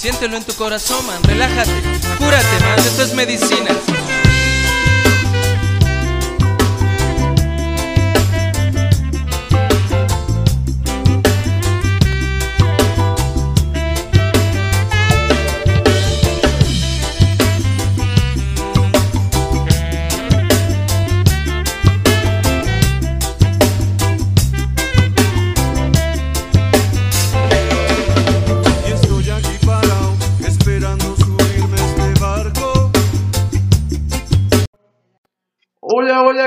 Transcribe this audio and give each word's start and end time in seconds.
Siéntelo 0.00 0.38
en 0.38 0.44
tu 0.44 0.54
corazón, 0.54 1.06
man, 1.06 1.22
relájate, 1.24 1.70
cúrate, 2.16 2.64
man, 2.64 2.78
esto 2.78 3.02
es 3.02 3.12
medicina. 3.12 3.68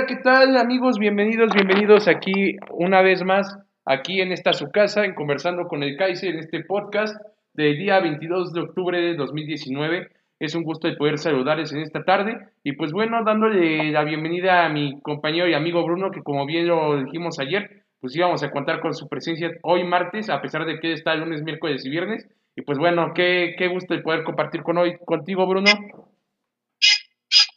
¿Qué 0.08 0.18
tal 0.18 0.58
amigos? 0.58 1.00
Bienvenidos, 1.00 1.54
bienvenidos 1.54 2.10
aquí 2.10 2.58
una 2.72 3.02
vez 3.02 3.24
más, 3.24 3.58
aquí 3.86 4.20
en 4.20 4.34
esta 4.34 4.52
su 4.52 4.70
casa, 4.70 5.06
en 5.06 5.14
Conversando 5.14 5.68
con 5.70 5.82
el 5.82 5.96
Kaiser, 5.96 6.34
en 6.34 6.40
este 6.40 6.62
podcast 6.62 7.16
del 7.54 7.78
día 7.78 8.02
22 8.02 8.52
de 8.52 8.62
octubre 8.62 9.00
de 9.00 9.16
2019. 9.16 10.10
Es 10.40 10.56
un 10.56 10.64
gusto 10.64 10.90
de 10.90 10.98
poder 10.98 11.20
saludarles 11.20 11.72
en 11.72 11.80
esta 11.80 12.04
tarde 12.04 12.38
y 12.64 12.74
pues 12.74 12.92
bueno, 12.92 13.24
dándole 13.24 13.92
la 13.92 14.04
bienvenida 14.04 14.66
a 14.66 14.70
mi 14.70 15.00
compañero 15.02 15.48
y 15.48 15.54
amigo 15.54 15.86
Bruno, 15.86 16.12
que 16.12 16.22
como 16.22 16.46
bien 16.46 16.68
lo 16.68 17.02
dijimos 17.02 17.40
ayer, 17.40 17.84
pues 18.02 18.14
íbamos 18.14 18.44
a 18.44 18.52
contar 18.52 18.82
con 18.82 18.94
su 18.94 19.08
presencia 19.08 19.52
hoy 19.62 19.86
martes, 19.86 20.30
a 20.30 20.42
pesar 20.42 20.66
de 20.66 20.80
que 20.82 20.92
está 20.92 21.16
lunes, 21.16 21.44
miércoles 21.44 21.86
y 21.86 21.90
viernes. 21.90 22.28
Y 22.58 22.64
pues 22.64 22.78
bueno, 22.78 23.14
qué, 23.16 23.56
qué 23.58 23.70
gusto 23.70 23.94
de 23.94 24.02
poder 24.02 24.24
compartir 24.24 24.64
con 24.64 24.78
hoy 24.78 24.98
contigo, 25.06 25.48
Bruno. 25.48 25.72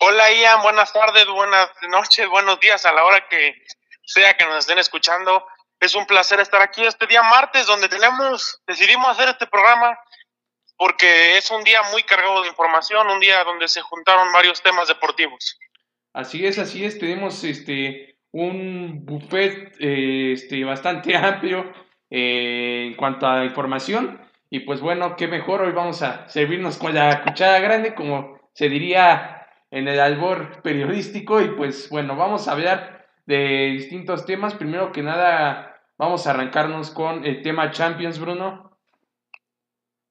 Hola 0.08 0.32
Ian, 0.32 0.62
buenas 0.62 0.92
tardes, 0.92 1.26
buenas 1.26 1.68
noches, 1.90 2.28
buenos 2.28 2.60
días 2.60 2.86
a 2.86 2.92
la 2.92 3.04
hora 3.04 3.26
que 3.28 3.56
sea 4.04 4.36
que 4.36 4.44
nos 4.44 4.58
estén 4.58 4.78
escuchando. 4.78 5.44
Es 5.80 5.96
un 5.96 6.06
placer 6.06 6.38
estar 6.38 6.62
aquí 6.62 6.84
este 6.84 7.08
día 7.08 7.24
martes 7.24 7.66
donde 7.66 7.88
tenemos, 7.88 8.62
decidimos 8.68 9.08
hacer 9.08 9.30
este 9.30 9.48
programa 9.48 9.98
porque 10.76 11.36
es 11.36 11.50
un 11.50 11.64
día 11.64 11.80
muy 11.90 12.04
cargado 12.04 12.42
de 12.42 12.48
información, 12.48 13.10
un 13.10 13.18
día 13.18 13.42
donde 13.42 13.66
se 13.66 13.80
juntaron 13.80 14.32
varios 14.32 14.62
temas 14.62 14.86
deportivos. 14.86 15.58
Así 16.12 16.46
es, 16.46 16.60
así 16.60 16.84
es. 16.84 17.00
Tenemos 17.00 17.42
este 17.42 18.16
un 18.30 19.04
buffet 19.04 19.74
eh, 19.80 20.34
este, 20.34 20.62
bastante 20.62 21.16
amplio 21.16 21.72
eh, 22.10 22.90
en 22.90 22.94
cuanto 22.94 23.26
a 23.26 23.44
información. 23.44 24.20
Y 24.50 24.60
pues 24.60 24.80
bueno, 24.80 25.16
qué 25.16 25.26
mejor. 25.26 25.62
Hoy 25.62 25.72
vamos 25.72 26.00
a 26.02 26.28
servirnos 26.28 26.78
con 26.78 26.94
la 26.94 27.24
cuchara 27.24 27.58
grande, 27.58 27.92
como 27.96 28.38
se 28.54 28.68
diría 28.68 29.35
en 29.76 29.88
el 29.88 30.00
albor 30.00 30.62
periodístico. 30.62 31.40
Y 31.42 31.48
pues 31.48 31.90
bueno, 31.90 32.16
vamos 32.16 32.48
a 32.48 32.52
hablar 32.52 33.06
de 33.26 33.72
distintos 33.76 34.24
temas. 34.24 34.54
Primero 34.54 34.90
que 34.90 35.02
nada, 35.02 35.82
vamos 35.98 36.26
a 36.26 36.30
arrancarnos 36.30 36.90
con 36.90 37.26
el 37.26 37.42
tema 37.42 37.70
Champions, 37.70 38.18
Bruno. 38.18 38.78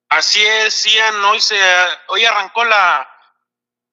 Así 0.09 0.45
es, 0.45 0.85
Ian, 0.85 1.15
hoy, 1.25 1.41
se, 1.41 1.59
hoy 2.09 2.23
arrancó 2.25 2.63
la 2.63 3.09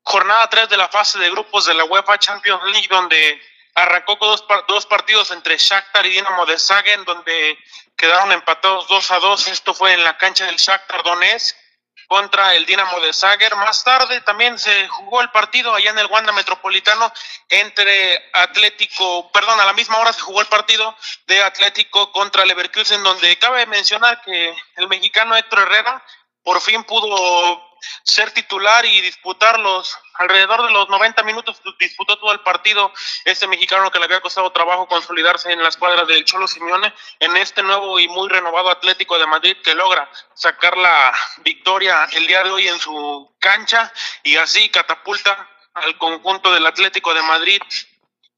jornada 0.02 0.48
3 0.50 0.68
de 0.68 0.76
la 0.76 0.88
fase 0.88 1.18
de 1.18 1.30
grupos 1.30 1.64
de 1.64 1.74
la 1.74 1.84
UEFA 1.84 2.18
Champions 2.18 2.62
League, 2.64 2.88
donde 2.90 3.40
arrancó 3.74 4.18
con 4.18 4.28
dos, 4.28 4.46
dos 4.68 4.84
partidos 4.84 5.30
entre 5.30 5.56
Shakhtar 5.56 6.04
y 6.04 6.10
Dinamo 6.10 6.44
de 6.44 6.58
Zagreb, 6.58 7.04
donde 7.06 7.58
quedaron 7.96 8.30
empatados 8.30 8.86
2 8.88 9.10
a 9.10 9.18
2. 9.20 9.46
Esto 9.48 9.72
fue 9.72 9.94
en 9.94 10.04
la 10.04 10.18
cancha 10.18 10.44
del 10.44 10.56
Shakhtar 10.56 11.02
Donetsk 11.02 11.56
contra 12.06 12.54
el 12.54 12.66
Dinamo 12.66 13.00
de 13.00 13.12
Zagreb. 13.12 13.54
Más 13.56 13.84
tarde 13.84 14.20
también 14.22 14.58
se 14.58 14.88
jugó 14.88 15.20
el 15.20 15.30
partido 15.30 15.74
allá 15.74 15.90
en 15.90 15.98
el 15.98 16.06
Wanda 16.06 16.32
Metropolitano 16.32 17.12
entre 17.48 18.30
Atlético, 18.32 19.30
perdón, 19.32 19.60
a 19.60 19.64
la 19.64 19.72
misma 19.72 19.98
hora 19.98 20.12
se 20.12 20.20
jugó 20.20 20.40
el 20.40 20.46
partido 20.46 20.96
de 21.26 21.42
Atlético 21.42 22.12
contra 22.12 22.44
Leverkusen, 22.44 23.02
donde 23.02 23.38
cabe 23.38 23.66
mencionar 23.66 24.22
que 24.22 24.54
el 24.76 24.88
mexicano 24.88 25.36
Héctor 25.36 25.60
Herrera 25.60 26.04
por 26.42 26.60
fin 26.60 26.84
pudo 26.84 27.71
ser 28.04 28.30
titular 28.30 28.84
y 28.84 29.00
disputar 29.00 29.58
los 29.58 29.96
alrededor 30.14 30.66
de 30.66 30.72
los 30.72 30.88
90 30.88 31.22
minutos 31.22 31.60
disputó 31.78 32.18
todo 32.18 32.32
el 32.32 32.40
partido 32.40 32.92
este 33.24 33.46
mexicano 33.46 33.90
que 33.90 33.98
le 33.98 34.04
había 34.04 34.20
costado 34.20 34.50
trabajo 34.52 34.86
consolidarse 34.86 35.50
en 35.52 35.62
la 35.62 35.68
escuadra 35.68 36.04
del 36.04 36.24
Cholo 36.24 36.46
Simeone 36.46 36.92
en 37.20 37.36
este 37.36 37.62
nuevo 37.62 37.98
y 37.98 38.08
muy 38.08 38.28
renovado 38.28 38.70
Atlético 38.70 39.18
de 39.18 39.26
Madrid 39.26 39.56
que 39.64 39.74
logra 39.74 40.10
sacar 40.34 40.76
la 40.76 41.12
victoria 41.44 42.08
el 42.12 42.26
día 42.26 42.42
de 42.44 42.50
hoy 42.50 42.68
en 42.68 42.78
su 42.78 43.34
cancha 43.38 43.92
y 44.22 44.36
así 44.36 44.68
catapulta 44.68 45.48
al 45.74 45.96
conjunto 45.98 46.52
del 46.52 46.66
Atlético 46.66 47.14
de 47.14 47.22
Madrid 47.22 47.62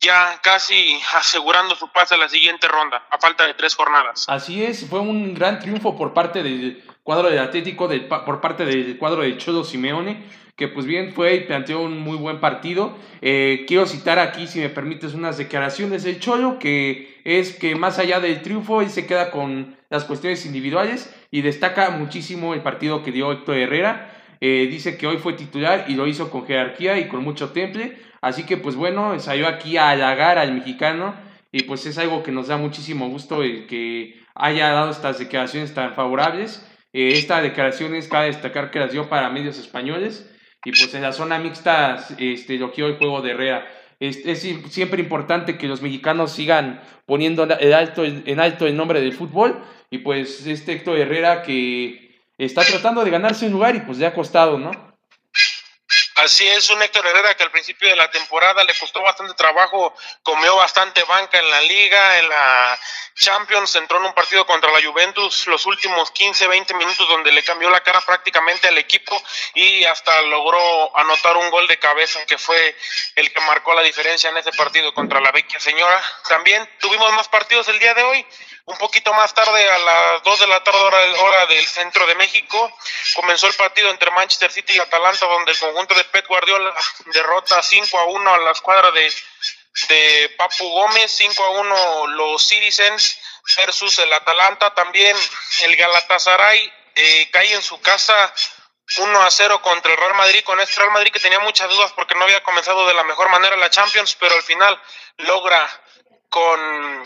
ya 0.01 0.39
casi 0.43 1.01
asegurando 1.15 1.75
su 1.75 1.91
pase 1.91 2.15
a 2.15 2.19
la 2.19 2.29
siguiente 2.29 2.69
ronda 2.69 3.07
a 3.11 3.19
falta 3.19 3.47
de 3.47 3.55
tres 3.55 3.75
jornadas. 3.75 4.27
Así 4.29 4.63
es, 4.63 4.87
fue 4.89 5.01
un 5.01 5.35
gran 5.35 5.59
triunfo 5.59 5.97
por 5.97 6.13
parte 6.13 6.43
del 6.43 6.85
cuadro 7.05 7.31
del 7.31 7.39
Atlético, 7.39 7.89
pa- 8.09 8.25
por 8.25 8.41
parte 8.41 8.65
del 8.65 8.99
cuadro 8.99 9.23
de 9.23 9.37
Cholo 9.37 9.63
Simeone, 9.63 10.25
que 10.57 10.69
pues 10.69 10.87
bien 10.87 11.13
fue 11.13 11.35
y 11.35 11.41
planteó 11.41 11.83
un 11.83 11.99
muy 12.01 12.17
buen 12.17 12.41
partido. 12.41 12.97
Eh, 13.21 13.65
quiero 13.69 13.87
citar 13.87 14.19
aquí, 14.19 14.47
si 14.47 14.61
me 14.61 14.69
permites, 14.71 15.15
unas 15.15 15.37
declaraciones 15.39 16.03
del 16.05 16.19
Cholo, 16.19 16.59
que 16.59 17.21
es 17.25 17.53
que 17.55 17.77
más 17.77 17.99
allá 17.99 18.21
del 18.21 18.43
triunfo, 18.43 18.81
él 18.81 18.91
se 18.91 19.07
queda 19.07 19.31
con 19.31 19.77
las 19.91 20.05
cuestiones 20.05 20.45
individuales 20.47 21.15
y 21.31 21.43
destaca 21.43 21.91
muchísimo 21.91 22.55
el 22.55 22.61
partido 22.61 23.03
que 23.03 23.13
dio 23.13 23.31
Héctor 23.33 23.57
Herrera. 23.59 24.11
Eh, 24.41 24.69
dice 24.71 24.97
que 24.97 25.07
hoy 25.07 25.17
fue 25.19 25.33
titular 25.35 25.87
y 25.89 25.95
lo 25.95 26.07
hizo 26.07 26.31
con 26.31 26.47
jerarquía 26.47 26.99
y 26.99 27.09
con 27.09 27.23
mucho 27.23 27.51
temple. 27.51 27.97
Así 28.21 28.45
que 28.45 28.57
pues 28.57 28.77
bueno, 28.77 29.19
salió 29.21 29.49
aquí 29.49 29.77
a 29.77 29.91
halagar 29.91 30.39
al 30.39 30.53
mexicano 30.55 31.15
y 31.53 31.65
pues 31.65 31.85
es 31.87 31.99
algo 31.99 32.23
que 32.23 32.33
nos 32.33 32.49
da 32.49 32.57
muchísimo 32.57 33.09
gusto 33.09 33.43
el 33.43 33.67
que 33.67 34.21
haya 34.35 34.71
dado 34.71 34.91
estas 34.91 35.19
declaraciones 35.19 35.75
tan 35.75 35.95
favorables. 35.95 36.65
Eh, 36.95 37.15
esta 37.15 37.43
declaración 37.43 37.95
es 37.95 38.09
cabe 38.09 38.29
destacar 38.29 38.71
que 38.71 38.79
las 38.79 38.93
dio 38.93 39.09
para 39.09 39.29
medios 39.29 39.59
españoles 39.59 40.31
y 40.65 40.71
pues 40.71 40.95
en 40.95 41.03
la 41.03 41.13
zona 41.13 41.39
mixta 41.39 42.07
este, 42.19 42.55
elogió 42.55 42.87
el 42.87 42.97
juego 42.97 43.21
de 43.21 43.33
Herrera. 43.33 43.67
Es, 43.99 44.25
es 44.25 44.41
siempre 44.71 45.03
importante 45.03 45.59
que 45.59 45.67
los 45.67 45.83
mexicanos 45.83 46.33
sigan 46.33 46.81
poniendo 47.05 47.43
en 47.43 47.73
alto, 47.73 48.05
en 48.05 48.41
alto 48.41 48.67
el 48.67 48.77
nombre 48.77 49.01
del 49.01 49.13
fútbol 49.13 49.63
y 49.91 49.99
pues 49.99 50.47
este 50.47 50.73
Héctor 50.73 50.99
Herrera 50.99 51.43
que 51.43 52.23
está 52.39 52.63
tratando 52.63 53.05
de 53.05 53.11
ganarse 53.11 53.47
un 53.47 53.53
lugar 53.53 53.75
y 53.75 53.81
pues 53.81 53.99
le 53.99 54.07
ha 54.07 54.15
costado, 54.15 54.59
¿no? 54.59 54.71
Así 56.17 56.47
es, 56.47 56.71
un 56.71 56.81
Héctor 56.81 57.05
Herrera 57.07 57.35
que 57.35 57.43
al 57.43 57.51
principio 57.51 57.89
de 57.89 57.97
la 57.97 58.09
temporada 58.09 58.63
le 58.63 58.75
costó 58.75 59.03
bastante 59.03 59.35
trabajo, 59.35 59.95
comió 60.23 60.55
bastante 60.55 61.03
banca 61.03 61.39
en 61.39 61.51
la 61.51 61.61
liga, 61.63 62.19
en 62.19 62.29
la 62.29 62.79
Champions, 63.17 63.75
entró 63.75 63.99
en 63.99 64.05
un 64.05 64.13
partido 64.13 64.47
contra 64.47 64.71
la 64.71 64.81
Juventus 64.81 65.49
los 65.49 65.67
últimos 65.67 66.13
15, 66.13 66.47
20 66.47 66.75
minutos 66.75 67.09
donde 67.09 67.33
le 67.33 67.43
cambió 67.43 67.69
la 67.69 67.81
cara 67.81 68.01
prácticamente 68.01 68.69
al 68.69 68.79
equipo 68.79 69.21
y 69.55 69.85
hasta 69.85 70.23
logró 70.23 70.97
anotar 70.97 71.37
un 71.37 71.51
gol 71.51 71.67
de 71.67 71.79
cabeza 71.79 72.25
que 72.27 72.39
fue 72.39 72.77
el 73.17 73.33
que 73.33 73.41
marcó 73.41 73.75
la 73.75 73.83
diferencia 73.83 74.31
en 74.31 74.37
ese 74.37 74.53
partido 74.53 74.95
contra 74.95 75.21
la 75.21 75.33
Vecchia 75.33 75.59
Señora. 75.59 76.01
También 76.29 76.69
tuvimos 76.81 77.13
más 77.15 77.29
partidos 77.29 77.67
el 77.69 77.79
día 77.81 77.95
de 77.95 78.03
hoy, 78.05 78.27
un 78.67 78.79
poquito 78.79 79.13
más 79.13 79.35
tarde, 79.35 79.71
a 79.71 79.79
las 79.79 80.23
2 80.23 80.41
de 80.41 80.47
la 80.47 80.65
tarde, 80.65 80.79
hora, 80.79 81.47
del 81.47 81.67
centro 81.67 82.07
de 82.07 82.15
México, 82.15 82.73
comenzó 83.15 83.47
el 83.47 83.55
partido 83.55 83.91
entre 83.91 84.11
Manchester 84.11 84.51
City 84.51 84.75
y 84.75 84.79
Atalanta, 84.81 85.27
donde 85.27 85.53
el 85.53 85.59
conjunto 85.59 85.95
de 85.95 86.05
Pep 86.05 86.27
Guardiola 86.27 86.75
derrota 87.07 87.63
5 87.63 87.99
a 87.99 88.05
1 88.05 88.35
a 88.35 88.39
la 88.39 88.53
escuadra 88.53 88.91
de, 88.91 89.13
de 89.89 90.35
Papu 90.39 90.69
Gómez, 90.71 91.13
5 91.13 91.45
a 91.45 91.51
1 91.51 92.07
los 92.09 92.47
Citizens 92.47 93.19
versus 93.57 93.99
el 93.99 94.13
Atalanta. 94.13 94.73
También 94.73 95.17
el 95.61 95.77
Galatasaray 95.77 96.73
eh, 96.95 97.29
cae 97.31 97.53
en 97.53 97.63
su 97.63 97.81
casa 97.83 98.33
1 98.97 99.23
a 99.23 99.31
0 99.31 99.61
contra 99.61 99.93
el 99.93 99.99
Real 99.99 100.15
Madrid, 100.15 100.43
con 100.45 100.59
este 100.61 100.81
Real 100.81 100.93
Madrid 100.93 101.13
que 101.13 101.21
tenía 101.21 101.41
muchas 101.41 101.69
dudas 101.69 101.93
porque 101.93 102.15
no 102.15 102.25
había 102.25 102.43
comenzado 102.43 102.87
de 102.87 102.95
la 102.95 103.05
mejor 103.05 103.29
manera 103.29 103.57
la 103.57 103.69
Champions, 103.69 104.17
pero 104.19 104.35
al 104.35 104.43
final 104.43 104.81
logra 105.19 105.69
con 106.31 107.05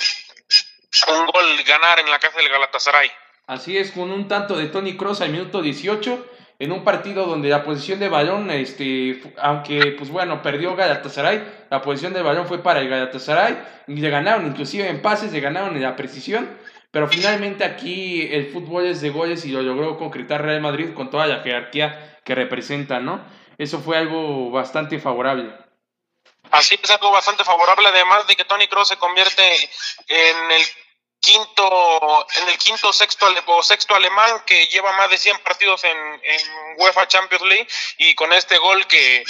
un 1.08 1.26
gol 1.26 1.44
ganar 1.66 2.00
en 2.00 2.10
la 2.10 2.18
casa 2.18 2.38
del 2.38 2.48
Galatasaray. 2.48 3.10
Así 3.46 3.76
es, 3.76 3.92
con 3.92 4.10
un 4.10 4.28
tanto 4.28 4.56
de 4.56 4.66
Tony 4.66 4.96
Cross 4.96 5.20
al 5.20 5.30
minuto 5.30 5.62
18, 5.62 6.26
en 6.58 6.72
un 6.72 6.84
partido 6.84 7.26
donde 7.26 7.48
la 7.48 7.62
posición 7.62 8.00
de 8.00 8.08
balón, 8.08 8.50
este, 8.50 9.22
aunque 9.38 9.94
pues 9.96 10.10
bueno, 10.10 10.42
perdió 10.42 10.74
Galatasaray, 10.76 11.66
la 11.70 11.80
posición 11.80 12.12
del 12.12 12.24
balón 12.24 12.46
fue 12.46 12.62
para 12.62 12.80
el 12.80 12.88
Galatasaray, 12.88 13.58
y 13.86 13.96
le 13.96 14.10
ganaron 14.10 14.46
inclusive 14.46 14.88
en 14.88 15.00
pases, 15.00 15.32
le 15.32 15.40
ganaron 15.40 15.76
en 15.76 15.82
la 15.82 15.96
precisión, 15.96 16.48
pero 16.90 17.06
finalmente 17.08 17.64
aquí 17.64 18.28
el 18.32 18.46
fútbol 18.46 18.86
es 18.86 19.00
de 19.00 19.10
goles 19.10 19.44
y 19.44 19.52
lo 19.52 19.62
logró 19.62 19.98
concretar 19.98 20.42
Real 20.42 20.60
Madrid 20.60 20.94
con 20.94 21.10
toda 21.10 21.26
la 21.26 21.40
jerarquía 21.40 22.18
que 22.24 22.34
representa, 22.34 23.00
¿no? 23.00 23.24
Eso 23.56 23.78
fue 23.80 23.96
algo 23.96 24.50
bastante 24.50 24.98
favorable. 24.98 25.52
Así 26.50 26.78
es 26.82 26.90
algo 26.90 27.10
bastante 27.10 27.44
favorable, 27.44 27.88
además 27.88 28.26
de 28.26 28.36
que 28.36 28.44
Tony 28.44 28.68
Cross 28.68 28.88
se 28.88 28.96
convierte 28.96 29.70
en 30.08 30.50
el 30.50 30.66
quinto, 31.20 32.26
en 32.36 32.48
el 32.48 32.58
quinto 32.58 32.92
sexto 32.92 33.26
o 33.46 33.62
sexto 33.62 33.94
alemán 33.94 34.42
que 34.46 34.66
lleva 34.66 34.92
más 34.92 35.10
de 35.10 35.18
100 35.18 35.38
partidos 35.40 35.84
en, 35.84 35.96
en 36.22 36.40
UEFA 36.78 37.08
Champions 37.08 37.44
League 37.44 37.68
y 37.98 38.14
con 38.14 38.32
este 38.32 38.56
gol 38.58 38.86
que 38.86 39.24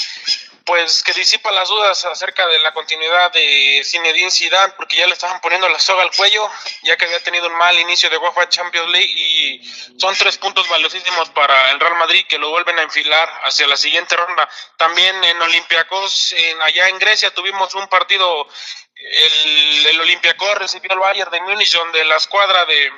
pues 0.68 1.02
que 1.02 1.14
disipa 1.14 1.50
las 1.50 1.66
dudas 1.66 2.04
acerca 2.04 2.46
de 2.46 2.58
la 2.58 2.74
continuidad 2.74 3.32
de 3.32 3.80
Zinedine 3.82 4.30
Zidane 4.30 4.74
porque 4.76 4.98
ya 4.98 5.06
le 5.06 5.14
estaban 5.14 5.40
poniendo 5.40 5.66
la 5.66 5.78
soga 5.78 6.02
al 6.02 6.14
cuello 6.14 6.46
ya 6.82 6.94
que 6.98 7.06
había 7.06 7.20
tenido 7.20 7.46
un 7.46 7.54
mal 7.54 7.78
inicio 7.78 8.10
de 8.10 8.18
UEFA 8.18 8.50
Champions 8.50 8.90
League 8.90 9.10
y 9.10 9.62
son 9.98 10.14
tres 10.14 10.36
puntos 10.36 10.68
valiosísimos 10.68 11.30
para 11.30 11.70
el 11.70 11.80
Real 11.80 11.94
Madrid 11.94 12.26
que 12.28 12.36
lo 12.36 12.50
vuelven 12.50 12.78
a 12.78 12.82
enfilar 12.82 13.32
hacia 13.46 13.66
la 13.66 13.78
siguiente 13.78 14.14
ronda. 14.14 14.46
También 14.76 15.24
en 15.24 15.40
Olympiacos 15.40 16.34
en, 16.36 16.60
allá 16.60 16.90
en 16.90 16.98
Grecia 16.98 17.32
tuvimos 17.32 17.74
un 17.74 17.88
partido 17.88 18.46
el, 18.94 19.86
el 19.86 20.00
Olympiacos 20.02 20.54
recibió 20.58 20.92
al 20.92 20.98
Bayern 20.98 21.30
de 21.30 21.40
Múnich 21.40 21.72
donde 21.72 22.04
la 22.04 22.16
escuadra 22.16 22.66
de, 22.66 22.92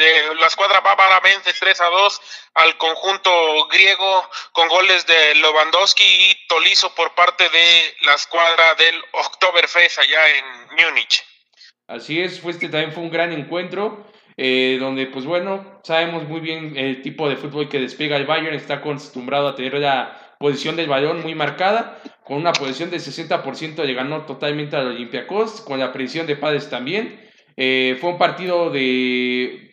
de 0.00 0.34
la 0.34 0.46
escuadra 0.46 0.80
bávara 0.80 1.20
vence 1.20 1.52
3 1.52 1.80
a 1.80 1.86
2 1.86 2.20
al 2.54 2.76
conjunto 2.78 3.30
griego 3.68 4.28
con 4.52 4.66
goles 4.68 5.06
de 5.06 5.34
Lewandowski 5.36 6.02
y 6.02 6.46
Tolizo 6.48 6.94
por 6.94 7.14
parte 7.14 7.48
de 7.50 7.94
la 8.02 8.14
escuadra 8.14 8.74
del 8.76 8.96
Oktoberfest 9.12 9.98
allá 9.98 10.28
en 10.30 10.44
Múnich. 10.70 11.22
Así 11.86 12.20
es, 12.20 12.42
este 12.44 12.68
también 12.68 12.92
fue 12.92 13.02
un 13.02 13.10
gran 13.10 13.32
encuentro. 13.32 14.06
Eh, 14.42 14.78
donde 14.80 15.06
pues 15.06 15.26
bueno, 15.26 15.80
sabemos 15.84 16.26
muy 16.26 16.40
bien 16.40 16.74
el 16.74 17.02
tipo 17.02 17.28
de 17.28 17.36
fútbol 17.36 17.68
que 17.68 17.78
despega 17.78 18.16
el 18.16 18.24
Bayern, 18.24 18.54
está 18.54 18.76
acostumbrado 18.76 19.48
a 19.48 19.54
tener 19.54 19.74
la 19.74 20.34
posición 20.38 20.76
del 20.76 20.88
balón 20.88 21.20
muy 21.20 21.34
marcada, 21.34 22.00
con 22.24 22.38
una 22.38 22.52
posición 22.52 22.90
del 22.90 23.00
60% 23.00 23.84
le 23.84 23.92
ganó 23.92 24.24
totalmente 24.24 24.76
al 24.76 24.86
Olympiacos, 24.86 25.60
con 25.60 25.78
la 25.78 25.92
presión 25.92 26.26
de 26.26 26.36
Padres 26.36 26.70
también. 26.70 27.20
Eh, 27.58 27.98
fue 28.00 28.10
un 28.12 28.18
partido 28.18 28.70
de 28.70 29.69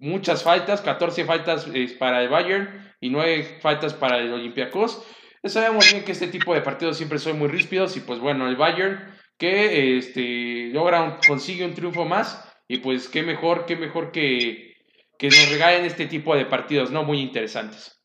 muchas 0.00 0.42
faltas, 0.42 0.80
14 0.80 1.24
faltas 1.24 1.68
eh, 1.72 1.96
para 1.98 2.22
el 2.22 2.28
Bayern 2.28 2.94
y 3.00 3.10
9 3.10 3.58
faltas 3.60 3.94
para 3.94 4.18
el 4.18 4.32
Olympiacos. 4.32 5.02
Sabemos 5.44 5.90
bien 5.90 6.04
que 6.04 6.12
este 6.12 6.28
tipo 6.28 6.54
de 6.54 6.62
partidos 6.62 6.96
siempre 6.96 7.18
son 7.18 7.38
muy 7.38 7.48
ríspidos 7.48 7.96
y 7.96 8.00
pues 8.00 8.18
bueno, 8.18 8.48
el 8.48 8.56
Bayern 8.56 9.14
que 9.38 9.96
este, 9.96 10.70
logra 10.72 11.20
consigue 11.26 11.64
un 11.64 11.74
triunfo 11.74 12.04
más 12.04 12.44
y 12.66 12.78
pues 12.78 13.08
qué 13.08 13.22
mejor, 13.22 13.64
qué 13.66 13.76
mejor 13.76 14.10
que, 14.10 14.74
que 15.18 15.28
nos 15.28 15.50
regalen 15.50 15.84
este 15.84 16.06
tipo 16.06 16.34
de 16.34 16.44
partidos, 16.44 16.90
¿no? 16.90 17.04
Muy 17.04 17.20
interesantes. 17.20 17.97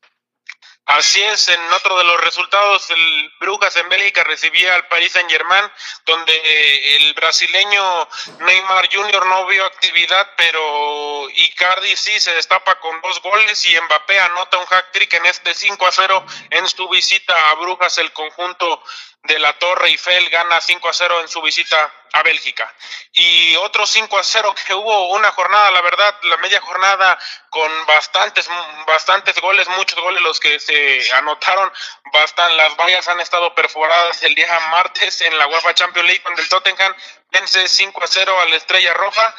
Así 0.86 1.22
es, 1.22 1.48
en 1.48 1.72
otro 1.72 1.96
de 1.96 2.04
los 2.04 2.20
resultados, 2.20 2.90
el 2.90 3.32
Brujas 3.40 3.74
en 3.76 3.88
Bélgica 3.88 4.22
recibía 4.22 4.74
al 4.74 4.86
Paris 4.88 5.12
Saint 5.12 5.30
Germain, 5.30 5.64
donde 6.04 6.96
el 6.96 7.14
brasileño 7.14 8.08
Neymar 8.40 8.90
Jr. 8.92 9.26
no 9.26 9.46
vio 9.46 9.64
actividad, 9.64 10.30
pero 10.36 11.30
Icardi 11.30 11.96
sí 11.96 12.20
se 12.20 12.34
destapa 12.34 12.78
con 12.80 13.00
dos 13.00 13.22
goles 13.22 13.64
y 13.64 13.80
Mbappé 13.80 14.20
anota 14.20 14.58
un 14.58 14.66
hack 14.66 14.92
trick 14.92 15.14
en 15.14 15.24
este 15.24 15.54
5 15.54 15.86
a 15.86 15.92
0 15.92 16.26
en 16.50 16.68
su 16.68 16.86
visita 16.90 17.50
a 17.50 17.54
Brujas, 17.54 17.96
el 17.96 18.12
conjunto 18.12 18.82
de 19.22 19.38
la 19.38 19.58
Torre 19.58 19.88
Eiffel 19.88 20.28
gana 20.28 20.60
5 20.60 20.86
a 20.86 20.92
0 20.92 21.20
en 21.22 21.28
su 21.28 21.40
visita 21.40 21.90
a 22.14 22.22
Bélgica. 22.22 22.72
Y 23.12 23.56
otro 23.56 23.86
5 23.86 24.18
a 24.18 24.22
0 24.22 24.54
que 24.66 24.72
hubo 24.72 25.08
una 25.14 25.32
jornada, 25.32 25.70
la 25.72 25.82
verdad, 25.82 26.14
la 26.22 26.36
media 26.36 26.60
jornada 26.60 27.18
con 27.50 27.70
bastantes, 27.86 28.48
bastantes 28.86 29.40
goles, 29.40 29.68
muchos 29.70 30.00
goles 30.00 30.22
los 30.22 30.38
que 30.38 30.60
se 30.60 31.12
anotaron. 31.14 31.70
Bastan, 32.12 32.56
las 32.56 32.76
vallas 32.76 33.08
han 33.08 33.20
estado 33.20 33.52
perforadas 33.54 34.22
el 34.22 34.34
día 34.36 34.46
martes 34.70 35.22
en 35.22 35.36
la 35.36 35.48
UEFA 35.48 35.74
Champions 35.74 36.06
League, 36.06 36.22
donde 36.24 36.42
el 36.42 36.48
Tottenham 36.48 36.94
vence 37.32 37.66
5 37.66 38.04
a 38.04 38.06
0 38.06 38.40
a 38.40 38.48
la 38.48 38.56
Estrella 38.56 38.94
Roja 38.94 39.34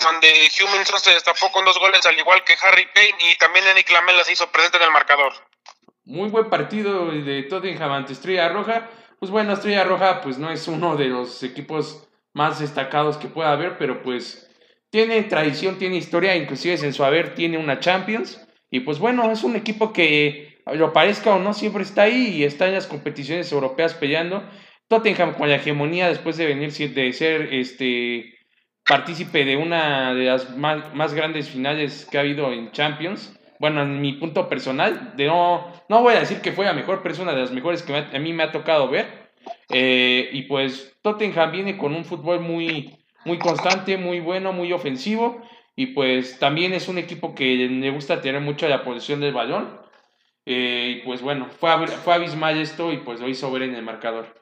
donde 0.00 0.50
Huminson 0.60 1.00
se 1.00 1.12
destapó 1.12 1.50
con 1.50 1.64
dos 1.64 1.78
goles, 1.78 2.04
al 2.04 2.18
igual 2.18 2.44
que 2.44 2.54
Harry 2.60 2.86
Payne, 2.94 3.16
y 3.20 3.36
también 3.36 3.66
Eric 3.68 3.88
Lamela 3.90 4.22
se 4.22 4.34
hizo 4.34 4.52
presente 4.52 4.76
en 4.76 4.82
el 4.82 4.90
marcador. 4.90 5.32
Muy 6.04 6.28
buen 6.28 6.50
partido 6.50 7.06
de 7.06 7.44
Tottenham 7.44 7.92
ante 7.92 8.12
Estrella 8.12 8.50
Roja 8.50 8.86
pues 9.18 9.32
bueno, 9.32 9.52
Estrella 9.52 9.84
Roja 9.84 10.20
pues 10.20 10.38
no 10.38 10.50
es 10.50 10.68
uno 10.68 10.96
de 10.96 11.06
los 11.06 11.42
equipos 11.42 12.07
más 12.38 12.60
destacados 12.60 13.16
que 13.16 13.26
pueda 13.26 13.52
haber, 13.52 13.76
pero 13.78 14.02
pues 14.02 14.48
tiene 14.90 15.22
tradición, 15.24 15.76
tiene 15.76 15.96
historia, 15.96 16.36
inclusive 16.36 16.74
en 16.74 16.92
su 16.94 17.04
haber 17.04 17.34
tiene 17.34 17.58
una 17.58 17.80
Champions. 17.80 18.40
Y 18.70 18.80
pues 18.80 19.00
bueno, 19.00 19.30
es 19.32 19.42
un 19.42 19.56
equipo 19.56 19.92
que 19.92 20.60
lo 20.72 20.92
parezca 20.92 21.34
o 21.34 21.40
no, 21.40 21.52
siempre 21.52 21.82
está 21.82 22.02
ahí 22.02 22.36
y 22.36 22.44
está 22.44 22.68
en 22.68 22.74
las 22.74 22.86
competiciones 22.86 23.50
europeas 23.50 23.94
peleando. 23.94 24.48
Tottenham 24.86 25.34
con 25.34 25.48
la 25.48 25.56
hegemonía 25.56 26.08
después 26.08 26.36
de 26.36 26.46
venir 26.46 26.72
de 26.72 27.12
ser 27.12 27.52
este 27.52 28.34
partícipe 28.86 29.44
de 29.44 29.56
una 29.56 30.14
de 30.14 30.26
las 30.26 30.56
más, 30.56 30.94
más 30.94 31.12
grandes 31.14 31.48
finales 31.48 32.06
que 32.10 32.18
ha 32.18 32.20
habido 32.20 32.52
en 32.52 32.70
Champions 32.70 33.38
bueno, 33.58 33.82
en 33.82 34.00
mi 34.00 34.12
punto 34.12 34.48
personal, 34.48 35.14
de 35.16 35.26
no, 35.26 35.72
no 35.88 36.02
voy 36.02 36.14
a 36.14 36.20
decir 36.20 36.40
que 36.40 36.52
fue 36.52 36.64
la 36.64 36.72
mejor, 36.72 37.02
una 37.20 37.32
de 37.32 37.40
las 37.40 37.50
mejores 37.50 37.82
que 37.82 37.94
a 37.94 38.18
mí 38.18 38.32
me 38.32 38.44
ha 38.44 38.52
tocado 38.52 38.88
ver. 38.88 39.27
Eh, 39.68 40.30
y 40.32 40.42
pues 40.42 40.96
Tottenham 41.02 41.52
viene 41.52 41.78
con 41.78 41.94
un 41.94 42.04
fútbol 42.04 42.40
muy, 42.40 42.98
muy 43.24 43.38
constante, 43.38 43.96
muy 43.96 44.20
bueno, 44.20 44.52
muy 44.52 44.72
ofensivo. 44.72 45.42
Y 45.76 45.86
pues 45.88 46.38
también 46.38 46.72
es 46.72 46.88
un 46.88 46.98
equipo 46.98 47.34
que 47.34 47.44
le 47.44 47.90
gusta 47.90 48.20
tener 48.20 48.40
mucho 48.40 48.68
la 48.68 48.82
posición 48.82 49.20
del 49.20 49.34
balón. 49.34 49.80
Eh, 50.44 50.96
y 50.96 51.06
pues 51.06 51.20
bueno, 51.20 51.48
fue, 51.60 51.86
fue 51.88 52.14
abismal 52.14 52.58
esto 52.58 52.90
y 52.92 52.98
pues 52.98 53.20
lo 53.20 53.28
hizo 53.28 53.50
ver 53.50 53.62
en 53.62 53.74
el 53.74 53.82
marcador. 53.82 54.34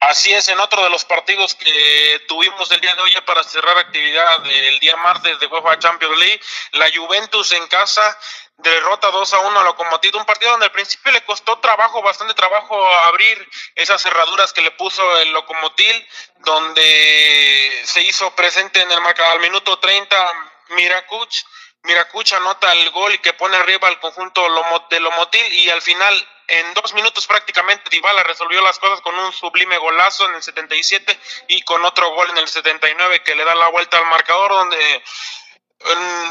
Así 0.00 0.32
es, 0.32 0.48
en 0.48 0.58
otro 0.60 0.82
de 0.84 0.90
los 0.90 1.04
partidos 1.04 1.54
que 1.54 2.20
tuvimos 2.28 2.70
el 2.70 2.80
día 2.80 2.94
de 2.94 3.02
hoy 3.02 3.10
para 3.26 3.42
cerrar 3.42 3.76
actividad 3.78 4.44
el 4.46 4.78
día 4.78 4.96
martes 4.96 5.38
de 5.40 5.46
UEFA 5.46 5.78
Champions 5.78 6.18
League, 6.18 6.40
la 6.72 6.86
Juventus 6.94 7.52
en 7.52 7.66
casa 7.66 8.18
derrota 8.58 9.10
2 9.10 9.34
a 9.34 9.38
1 9.40 9.60
a 9.60 9.64
Locomotiv, 9.64 10.16
un 10.16 10.24
partido 10.24 10.50
donde 10.50 10.66
al 10.66 10.72
principio 10.72 11.12
le 11.12 11.24
costó 11.24 11.58
trabajo, 11.58 12.02
bastante 12.02 12.34
trabajo 12.34 12.86
abrir 13.04 13.48
esas 13.74 14.02
cerraduras 14.02 14.52
que 14.52 14.62
le 14.62 14.72
puso 14.72 15.18
el 15.18 15.32
Locomotiv, 15.32 16.06
donde 16.38 17.82
se 17.84 18.02
hizo 18.02 18.34
presente 18.34 18.80
en 18.82 18.90
el 18.90 19.00
marcador 19.00 19.32
al 19.32 19.40
minuto 19.40 19.78
30 19.78 20.50
Miracuch, 20.70 21.44
Miracuch 21.84 22.32
anota 22.34 22.72
el 22.72 22.90
gol 22.90 23.14
y 23.14 23.18
que 23.18 23.32
pone 23.32 23.56
arriba 23.56 23.88
al 23.88 24.00
conjunto 24.00 24.42
de 24.90 25.00
Lomotil 25.00 25.52
y 25.54 25.70
al 25.70 25.80
final 25.80 26.28
en 26.48 26.74
dos 26.74 26.94
minutos 26.94 27.26
prácticamente 27.26 27.90
Dybala 27.90 28.22
resolvió 28.22 28.60
las 28.62 28.78
cosas 28.78 29.00
con 29.00 29.14
un 29.18 29.32
sublime 29.32 29.78
golazo 29.78 30.28
en 30.28 30.34
el 30.34 30.42
77 30.42 31.18
y 31.48 31.62
con 31.62 31.84
otro 31.84 32.10
gol 32.10 32.30
en 32.30 32.38
el 32.38 32.48
79 32.48 33.22
que 33.22 33.34
le 33.34 33.44
da 33.44 33.54
la 33.54 33.68
vuelta 33.68 33.98
al 33.98 34.06
marcador 34.06 34.50
donde 34.50 35.02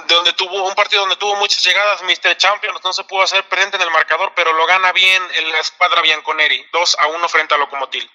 donde 0.09 0.33
tuvo 0.33 0.67
un 0.67 0.75
partido 0.75 1.01
donde 1.01 1.15
tuvo 1.15 1.35
muchas 1.37 1.63
llegadas 1.63 2.03
Mr. 2.03 2.35
Champions 2.37 2.79
no 2.83 2.91
se 2.91 3.03
pudo 3.05 3.21
hacer 3.21 3.43
presente 3.47 3.77
en 3.77 3.83
el 3.83 3.91
marcador 3.91 4.33
pero 4.35 4.53
lo 4.53 4.65
gana 4.65 4.91
bien 4.91 5.21
en 5.37 5.51
la 5.51 5.59
escuadra 5.59 6.01
Bianconeri 6.01 6.65
2 6.73 6.97
a 6.99 7.07
1 7.07 7.29
frente 7.29 7.55
a 7.55 7.57
Locomotil 7.57 8.09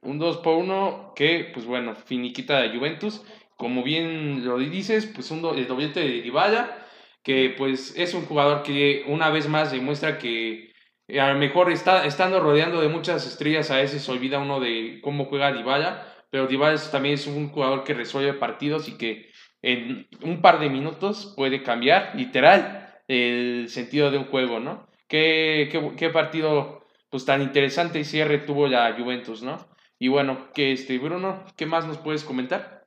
un 0.00 0.18
2 0.18 0.38
por 0.38 0.54
1 0.54 1.12
que 1.14 1.50
pues 1.52 1.66
bueno 1.66 1.94
finiquita 1.94 2.60
de 2.60 2.70
Juventus 2.70 3.20
como 3.56 3.82
bien 3.82 4.46
lo 4.46 4.56
dices 4.56 5.06
pues 5.06 5.30
un 5.30 5.44
el 5.56 5.68
doblete 5.68 6.00
de 6.00 6.22
Dybala 6.22 6.86
que 7.22 7.54
pues 7.56 7.94
es 7.96 8.14
un 8.14 8.24
jugador 8.24 8.62
que 8.62 9.04
una 9.06 9.28
vez 9.30 9.48
más 9.48 9.70
demuestra 9.70 10.18
que 10.18 10.70
a 11.18 11.32
lo 11.32 11.38
mejor 11.38 11.72
está, 11.72 12.04
estando 12.04 12.40
rodeando 12.40 12.80
de 12.80 12.88
muchas 12.88 13.26
estrellas, 13.26 13.70
a 13.70 13.76
veces 13.76 14.08
olvida 14.08 14.38
uno 14.38 14.60
de 14.60 15.00
cómo 15.02 15.24
juega 15.24 15.52
Dybala, 15.52 16.06
pero 16.30 16.46
Dybala 16.46 16.78
también 16.90 17.14
es 17.14 17.26
un 17.26 17.48
jugador 17.48 17.84
que 17.84 17.94
resuelve 17.94 18.34
partidos 18.34 18.88
y 18.88 18.96
que 18.96 19.29
en 19.62 20.06
un 20.22 20.40
par 20.40 20.58
de 20.58 20.70
minutos 20.70 21.32
puede 21.36 21.62
cambiar 21.62 22.12
literal 22.14 23.00
el 23.08 23.68
sentido 23.68 24.10
de 24.10 24.18
un 24.18 24.24
juego, 24.24 24.60
¿no? 24.60 24.86
Qué, 25.08 26.10
partido 26.12 26.84
pues 27.10 27.24
tan 27.24 27.42
interesante 27.42 27.98
y 27.98 28.04
cierre 28.04 28.38
tuvo 28.38 28.68
la 28.68 28.94
Juventus, 28.96 29.42
¿no? 29.42 29.66
Y 29.98 30.08
bueno, 30.08 30.48
que 30.54 30.72
este 30.72 30.98
Bruno, 30.98 31.44
¿qué 31.56 31.66
más 31.66 31.86
nos 31.86 31.98
puedes 31.98 32.24
comentar? 32.24 32.79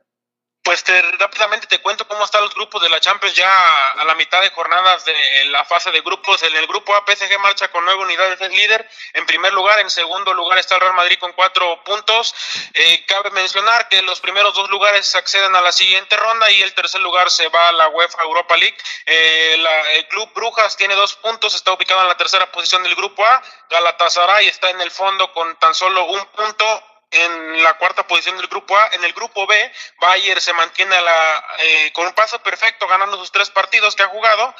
Pues 0.63 0.81
te, 0.81 1.01
rápidamente 1.19 1.67
te 1.67 1.79
cuento 1.79 2.07
cómo 2.07 2.23
están 2.23 2.41
los 2.41 2.55
grupos 2.55 2.81
de 2.81 2.89
la 2.89 3.01
Champions 3.01 3.35
ya 3.35 3.91
a 3.91 4.05
la 4.05 4.15
mitad 4.15 4.41
de 4.41 4.49
jornadas 4.51 5.03
de 5.03 5.45
la 5.47 5.65
fase 5.65 5.91
de 5.91 5.99
grupos. 5.99 6.41
En 6.43 6.55
el 6.55 6.65
grupo 6.67 6.95
A, 6.95 7.03
PSG 7.05 7.37
marcha 7.39 7.67
con 7.67 7.83
nueve 7.83 8.01
unidades, 8.01 8.39
es 8.39 8.49
líder. 8.49 8.89
En 9.11 9.25
primer 9.25 9.51
lugar, 9.51 9.81
en 9.81 9.89
segundo 9.89 10.33
lugar 10.33 10.57
está 10.57 10.75
el 10.75 10.81
Real 10.81 10.93
Madrid 10.93 11.17
con 11.19 11.33
cuatro 11.33 11.83
puntos. 11.83 12.33
Eh, 12.73 13.05
cabe 13.05 13.31
mencionar 13.31 13.89
que 13.89 14.01
los 14.03 14.21
primeros 14.21 14.53
dos 14.53 14.69
lugares 14.69 15.13
acceden 15.15 15.53
a 15.53 15.61
la 15.61 15.73
siguiente 15.73 16.15
ronda 16.15 16.49
y 16.49 16.61
el 16.61 16.73
tercer 16.73 17.01
lugar 17.01 17.29
se 17.29 17.49
va 17.49 17.67
a 17.67 17.73
la 17.73 17.89
UEFA 17.89 18.23
Europa 18.23 18.55
League. 18.55 18.77
Eh, 19.05 19.61
el 19.95 20.07
Club 20.07 20.31
Brujas 20.33 20.77
tiene 20.77 20.95
dos 20.95 21.15
puntos, 21.15 21.55
está 21.55 21.73
ubicado 21.73 22.03
en 22.03 22.07
la 22.07 22.15
tercera 22.15 22.49
posición 22.53 22.83
del 22.83 22.95
grupo 22.95 23.25
A. 23.25 23.43
Galatasaray 23.69 24.47
está 24.47 24.69
en 24.69 24.79
el 24.79 24.91
fondo 24.91 25.33
con 25.33 25.57
tan 25.57 25.75
solo 25.75 26.05
un 26.05 26.25
punto 26.27 26.92
en 27.13 27.63
la 27.63 27.73
cuarta 27.77 28.05
posición 28.07 28.37
del 28.37 28.47
grupo 28.47 28.77
A. 28.77 28.89
En 28.93 29.03
el 29.03 29.13
grupo 29.13 29.47
B, 29.47 29.73
Bayern 29.99 30.41
se 30.41 30.53
mantiene 30.53 30.99
la, 31.01 31.45
eh, 31.59 31.91
con 31.93 32.07
un 32.07 32.13
paso 32.13 32.41
perfecto, 32.41 32.87
ganando 32.87 33.17
sus 33.17 33.31
tres 33.31 33.49
partidos 33.49 33.95
que 33.95 34.03
ha 34.03 34.07
jugado 34.07 34.53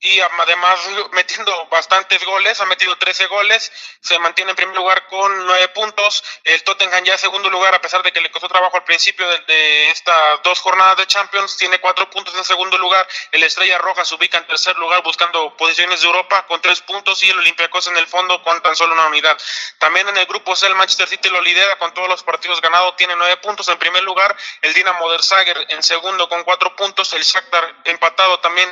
y 0.00 0.20
además 0.20 0.78
metiendo 1.12 1.66
bastantes 1.66 2.24
goles, 2.24 2.60
ha 2.60 2.66
metido 2.66 2.96
13 2.96 3.26
goles, 3.26 3.72
se 4.00 4.18
mantiene 4.18 4.50
en 4.50 4.56
primer 4.56 4.76
lugar 4.76 5.06
con 5.08 5.46
9 5.46 5.68
puntos, 5.68 6.22
el 6.44 6.62
Tottenham 6.62 7.04
ya 7.04 7.14
en 7.14 7.18
segundo 7.18 7.50
lugar 7.50 7.74
a 7.74 7.80
pesar 7.80 8.02
de 8.02 8.12
que 8.12 8.20
le 8.20 8.30
costó 8.30 8.48
trabajo 8.48 8.76
al 8.76 8.84
principio 8.84 9.28
de, 9.46 9.90
estas 9.90 10.42
dos 10.42 10.60
jornadas 10.60 10.98
de 10.98 11.06
Champions, 11.06 11.56
tiene 11.56 11.80
4 11.80 12.10
puntos 12.10 12.34
en 12.36 12.44
segundo 12.44 12.78
lugar, 12.78 13.06
el 13.32 13.42
Estrella 13.42 13.78
Roja 13.78 14.04
se 14.04 14.14
ubica 14.14 14.38
en 14.38 14.46
tercer 14.46 14.76
lugar 14.76 15.02
buscando 15.02 15.56
posiciones 15.56 16.00
de 16.00 16.06
Europa 16.06 16.46
con 16.46 16.60
3 16.60 16.80
puntos 16.82 17.22
y 17.24 17.30
el 17.30 17.38
Olympiacos 17.38 17.86
en 17.88 17.96
el 17.96 18.06
fondo 18.06 18.42
con 18.42 18.60
tan 18.62 18.76
solo 18.76 18.94
una 18.94 19.06
unidad. 19.06 19.36
También 19.78 20.08
en 20.08 20.16
el 20.16 20.26
grupo 20.26 20.54
C 20.54 20.66
el 20.66 20.74
Manchester 20.74 21.08
City 21.08 21.28
lo 21.28 21.40
lidera 21.40 21.78
con 21.78 21.92
todos 21.98 22.08
los 22.08 22.22
partidos 22.22 22.60
ganados, 22.60 22.94
tiene 22.94 23.16
9 23.16 23.38
puntos. 23.38 23.68
En 23.68 23.76
primer 23.76 24.04
lugar, 24.04 24.36
el 24.62 24.72
Dinamo 24.72 25.10
der 25.10 25.20
Zagreb. 25.20 25.66
En 25.68 25.82
segundo 25.82 26.28
con 26.28 26.44
4 26.44 26.76
puntos, 26.76 27.12
el 27.12 27.24
Shakhtar 27.24 27.74
empatado 27.86 28.38
también. 28.38 28.70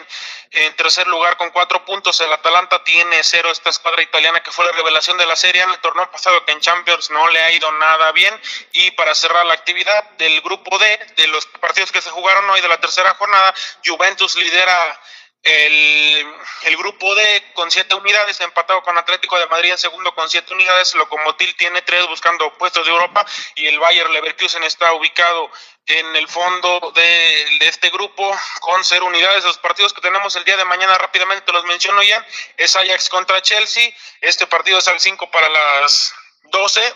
En 0.53 0.77
tercer 0.77 1.09
lugar 1.09 1.37
con 1.37 1.51
cuatro 1.51 1.85
puntos, 1.85 2.21
el 2.21 2.33
Atalanta 2.33 2.83
tiene 2.85 3.23
cero, 3.25 3.51
esta 3.51 3.69
escuadra 3.69 4.01
italiana 4.01 4.43
que 4.43 4.53
fue 4.53 4.65
la 4.65 4.73
revelación 4.73 5.19
de 5.19 5.27
la 5.27 5.35
serie 5.35 5.61
en 5.61 5.71
el 5.71 5.79
torneo 5.81 6.09
pasado 6.11 6.45
que 6.45 6.53
en 6.53 6.61
Champions 6.61 7.11
no 7.11 7.29
le 7.29 7.43
ha 7.43 7.51
ido 7.51 7.71
nada 7.73 8.13
bien. 8.13 8.33
Y 8.73 8.93
para 8.93 9.15
cerrar 9.15 9.45
la 9.45 9.55
actividad 9.55 10.05
del 10.11 10.41
grupo 10.43 10.79
D, 10.79 11.07
de 11.17 11.27
los 11.27 11.47
partidos 11.47 11.91
que 11.91 12.01
se 12.01 12.11
jugaron 12.11 12.49
hoy 12.49 12.61
de 12.61 12.69
la 12.69 12.79
tercera 12.79 13.15
jornada, 13.15 13.53
Juventus 13.85 14.37
lidera 14.37 15.01
el, 15.47 16.27
el, 16.63 16.77
grupo 16.77 17.15
D 17.15 17.53
con 17.55 17.71
siete 17.71 17.95
unidades, 17.95 18.41
empatado 18.41 18.83
con 18.83 18.99
Atlético 18.99 19.39
de 19.39 19.47
Madrid 19.47 19.71
en 19.71 19.79
segundo 19.79 20.13
con 20.15 20.29
siete 20.29 20.53
unidades. 20.53 20.95
Locomotil 20.97 21.55
tiene 21.57 21.83
tres 21.83 22.07
buscando 22.09 22.53
puestos 22.59 22.85
de 22.85 22.93
Europa 22.93 23.25
y 23.55 23.69
el 23.69 23.79
Bayer 23.79 24.11
Leverkusen 24.11 24.65
está 24.65 24.93
ubicado 24.93 25.51
en 25.87 26.17
el 26.17 26.27
fondo 26.27 26.93
de, 26.97 27.59
este 27.61 27.91
grupo 27.91 28.37
con 28.61 28.85
cero 28.85 29.07
unidades. 29.07 29.45
Los 29.45 29.59
partidos 29.59 29.93
que 29.93 30.01
tenemos 30.01 30.35
el 30.35 30.45
día 30.45 30.57
de 30.57 30.65
mañana 30.65 30.99
rápidamente 30.99 31.53
los 31.53 31.65
menciono 31.65 32.03
ya. 32.03 32.27
Es 32.57 32.75
Ajax 32.75 33.09
contra 33.09 33.41
Chelsea. 33.41 33.95
Este 34.21 34.49
partido 34.49 34.79
es 34.79 34.89
al 34.89 34.99
5 34.99 35.31
para 35.31 35.49
las 35.49 36.13
12. 36.51 36.95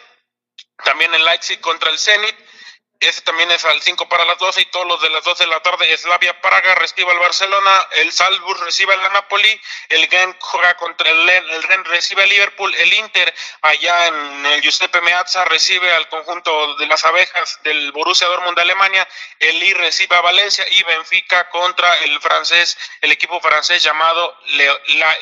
También 0.84 1.14
el 1.14 1.24
Leipzig 1.24 1.60
contra 1.60 1.90
el 1.90 1.98
Zenit. 1.98 2.49
Ese 3.00 3.22
también 3.22 3.50
es 3.50 3.64
al 3.64 3.80
5 3.80 4.10
para 4.10 4.26
las 4.26 4.36
12 4.38 4.60
y 4.60 4.66
todos 4.66 4.86
los 4.86 5.00
de 5.00 5.08
las 5.08 5.24
12 5.24 5.44
de 5.44 5.50
la 5.50 5.62
tarde. 5.62 5.96
Slavia 5.96 6.38
Praga 6.42 6.74
recibe 6.74 7.10
al 7.10 7.18
Barcelona, 7.18 7.88
el 7.92 8.12
Salzburg 8.12 8.62
recibe 8.62 8.92
al 8.92 9.12
Napoli, 9.14 9.58
el 9.88 10.06
Genk 10.06 10.36
juega 10.38 10.76
contra 10.76 11.08
el 11.08 11.26
Ren, 11.26 11.44
el 11.48 11.62
Ren 11.62 11.82
recibe 11.86 12.24
al 12.24 12.28
Liverpool, 12.28 12.74
el 12.74 12.92
Inter 12.92 13.32
allá 13.62 14.08
en 14.08 14.46
el 14.46 14.60
Giuseppe 14.60 15.00
Meazza 15.00 15.46
recibe 15.46 15.90
al 15.94 16.10
conjunto 16.10 16.76
de 16.76 16.86
las 16.88 17.02
abejas 17.06 17.58
del 17.64 17.90
Borussia 17.92 18.28
Dortmund 18.28 18.56
de 18.56 18.62
Alemania, 18.62 19.08
el 19.38 19.58
Lille 19.58 19.78
recibe 19.78 20.16
a 20.16 20.20
Valencia 20.20 20.66
y 20.70 20.82
Benfica 20.82 21.48
contra 21.48 21.96
el 22.00 22.20
francés, 22.20 22.76
el 23.00 23.12
equipo 23.12 23.40
francés 23.40 23.82
llamado 23.82 24.36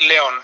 León. 0.01 0.43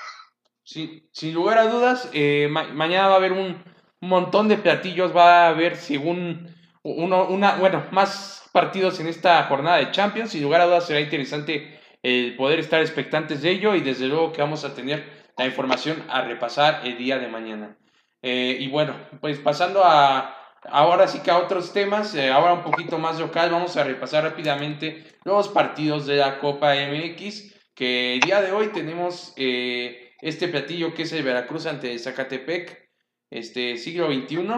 Sí, 0.63 1.09
sin 1.13 1.35
lugar 1.35 1.59
a 1.59 1.65
dudas, 1.65 2.09
eh, 2.13 2.47
mañana 2.49 3.09
va 3.09 3.15
a 3.15 3.17
haber 3.17 3.33
un 3.33 3.65
montón 3.99 4.47
de 4.47 4.57
platillos, 4.57 5.15
va 5.15 5.47
a 5.47 5.49
haber 5.49 5.77
según 5.77 6.55
uno, 6.85 7.27
una, 7.29 7.57
bueno, 7.57 7.85
más 7.91 8.49
partidos 8.53 9.01
en 9.01 9.09
esta 9.09 9.43
jornada 9.45 9.79
de 9.79 9.91
Champions. 9.91 10.31
Sin 10.31 10.43
lugar 10.43 10.61
a 10.61 10.67
dudas 10.67 10.87
será 10.87 11.01
interesante 11.01 11.81
el 12.03 12.37
poder 12.37 12.61
estar 12.61 12.81
expectantes 12.81 13.43
de 13.43 13.51
ello 13.51 13.75
y 13.75 13.81
desde 13.81 14.07
luego 14.07 14.33
que 14.33 14.43
vamos 14.43 14.65
a 14.65 14.75
tener 14.75 15.05
la 15.37 15.47
información 15.47 16.05
a 16.09 16.23
repasar 16.23 16.83
el 16.85 16.97
día 16.97 17.19
de 17.19 17.29
mañana. 17.29 17.77
Eh, 18.23 18.57
y 18.61 18.69
bueno, 18.69 18.95
pues 19.21 19.39
pasando 19.39 19.83
a 19.85 20.37
ahora 20.71 21.09
sí 21.09 21.21
que 21.21 21.31
a 21.31 21.39
otros 21.39 21.73
temas, 21.73 22.15
eh, 22.15 22.31
ahora 22.31 22.55
un 22.55 22.63
poquito 22.63 22.99
más 22.99 23.19
local, 23.19 23.51
vamos 23.51 23.77
a 23.77 23.85
repasar 23.85 24.25
rápidamente 24.25 25.05
los 25.25 25.49
partidos 25.49 26.07
de 26.07 26.17
la 26.17 26.39
Copa 26.39 26.75
MX, 26.75 27.55
que 27.75 28.15
el 28.15 28.21
día 28.21 28.41
de 28.41 28.53
hoy 28.53 28.69
tenemos 28.69 29.33
eh, 29.37 30.13
este 30.21 30.49
platillo 30.49 30.95
que 30.95 31.03
es 31.03 31.13
el 31.13 31.23
Veracruz 31.23 31.67
ante 31.67 31.99
Zacatepec, 31.99 32.91
este 33.31 33.77
siglo 33.77 34.07
XXI. 34.13 34.49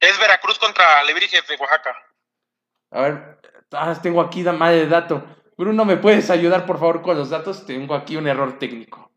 Es 0.00 0.18
Veracruz 0.18 0.58
contra 0.58 1.04
Lebrijes 1.04 1.46
de 1.46 1.56
Oaxaca. 1.56 1.94
A 2.90 3.02
ver, 3.02 3.38
ah, 3.72 3.94
tengo 4.02 4.20
aquí 4.20 4.42
mal 4.42 4.72
de 4.72 4.86
dato. 4.86 5.22
Bruno, 5.56 5.84
¿me 5.84 5.98
puedes 5.98 6.30
ayudar 6.30 6.64
por 6.64 6.78
favor 6.78 7.02
con 7.02 7.18
los 7.18 7.28
datos? 7.28 7.66
Tengo 7.66 7.94
aquí 7.94 8.16
un 8.16 8.26
error 8.26 8.58
técnico. 8.58 9.09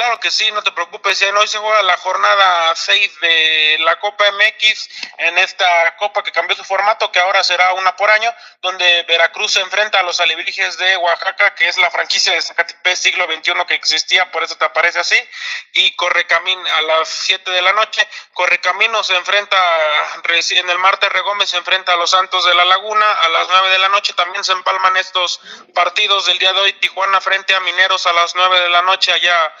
Claro 0.00 0.18
que 0.18 0.30
sí, 0.30 0.50
no 0.52 0.62
te 0.62 0.72
preocupes. 0.72 1.22
Hoy 1.38 1.46
se 1.46 1.58
juega 1.58 1.82
la 1.82 1.98
jornada 1.98 2.74
6 2.74 3.20
de 3.20 3.76
la 3.80 4.00
Copa 4.00 4.24
MX 4.32 4.88
en 5.18 5.36
esta 5.36 5.94
Copa 5.98 6.22
que 6.22 6.32
cambió 6.32 6.56
su 6.56 6.64
formato, 6.64 7.12
que 7.12 7.20
ahora 7.20 7.44
será 7.44 7.74
una 7.74 7.94
por 7.96 8.10
año, 8.10 8.34
donde 8.62 9.02
Veracruz 9.02 9.52
se 9.52 9.60
enfrenta 9.60 10.00
a 10.00 10.02
los 10.02 10.18
alebrijes 10.18 10.78
de 10.78 10.96
Oaxaca, 10.96 11.54
que 11.54 11.68
es 11.68 11.76
la 11.76 11.90
franquicia 11.90 12.32
de 12.32 12.40
Zacatepec 12.40 12.96
siglo 12.96 13.26
XXI 13.26 13.52
que 13.68 13.74
existía, 13.74 14.30
por 14.30 14.42
eso 14.42 14.56
te 14.56 14.64
aparece 14.64 15.00
así. 15.00 15.22
Y 15.74 15.94
Correcamín 15.96 16.58
a 16.66 16.80
las 16.80 17.06
7 17.06 17.50
de 17.50 17.60
la 17.60 17.74
noche. 17.74 18.08
Correcamino 18.32 19.04
se 19.04 19.14
enfrenta 19.16 19.58
en 20.24 20.70
el 20.70 20.78
Marte 20.78 21.10
Regómez, 21.10 21.50
se 21.50 21.58
enfrenta 21.58 21.92
a 21.92 21.96
los 21.96 22.12
Santos 22.12 22.46
de 22.46 22.54
la 22.54 22.64
Laguna 22.64 23.04
a 23.20 23.28
las 23.28 23.48
9 23.50 23.68
de 23.68 23.78
la 23.78 23.90
noche. 23.90 24.14
También 24.14 24.44
se 24.44 24.52
empalman 24.52 24.96
estos 24.96 25.42
partidos 25.74 26.24
del 26.24 26.38
día 26.38 26.54
de 26.54 26.60
hoy. 26.60 26.72
Tijuana 26.72 27.20
frente 27.20 27.54
a 27.54 27.60
Mineros 27.60 28.06
a 28.06 28.14
las 28.14 28.34
9 28.34 28.60
de 28.60 28.70
la 28.70 28.80
noche 28.80 29.12
allá 29.12 29.52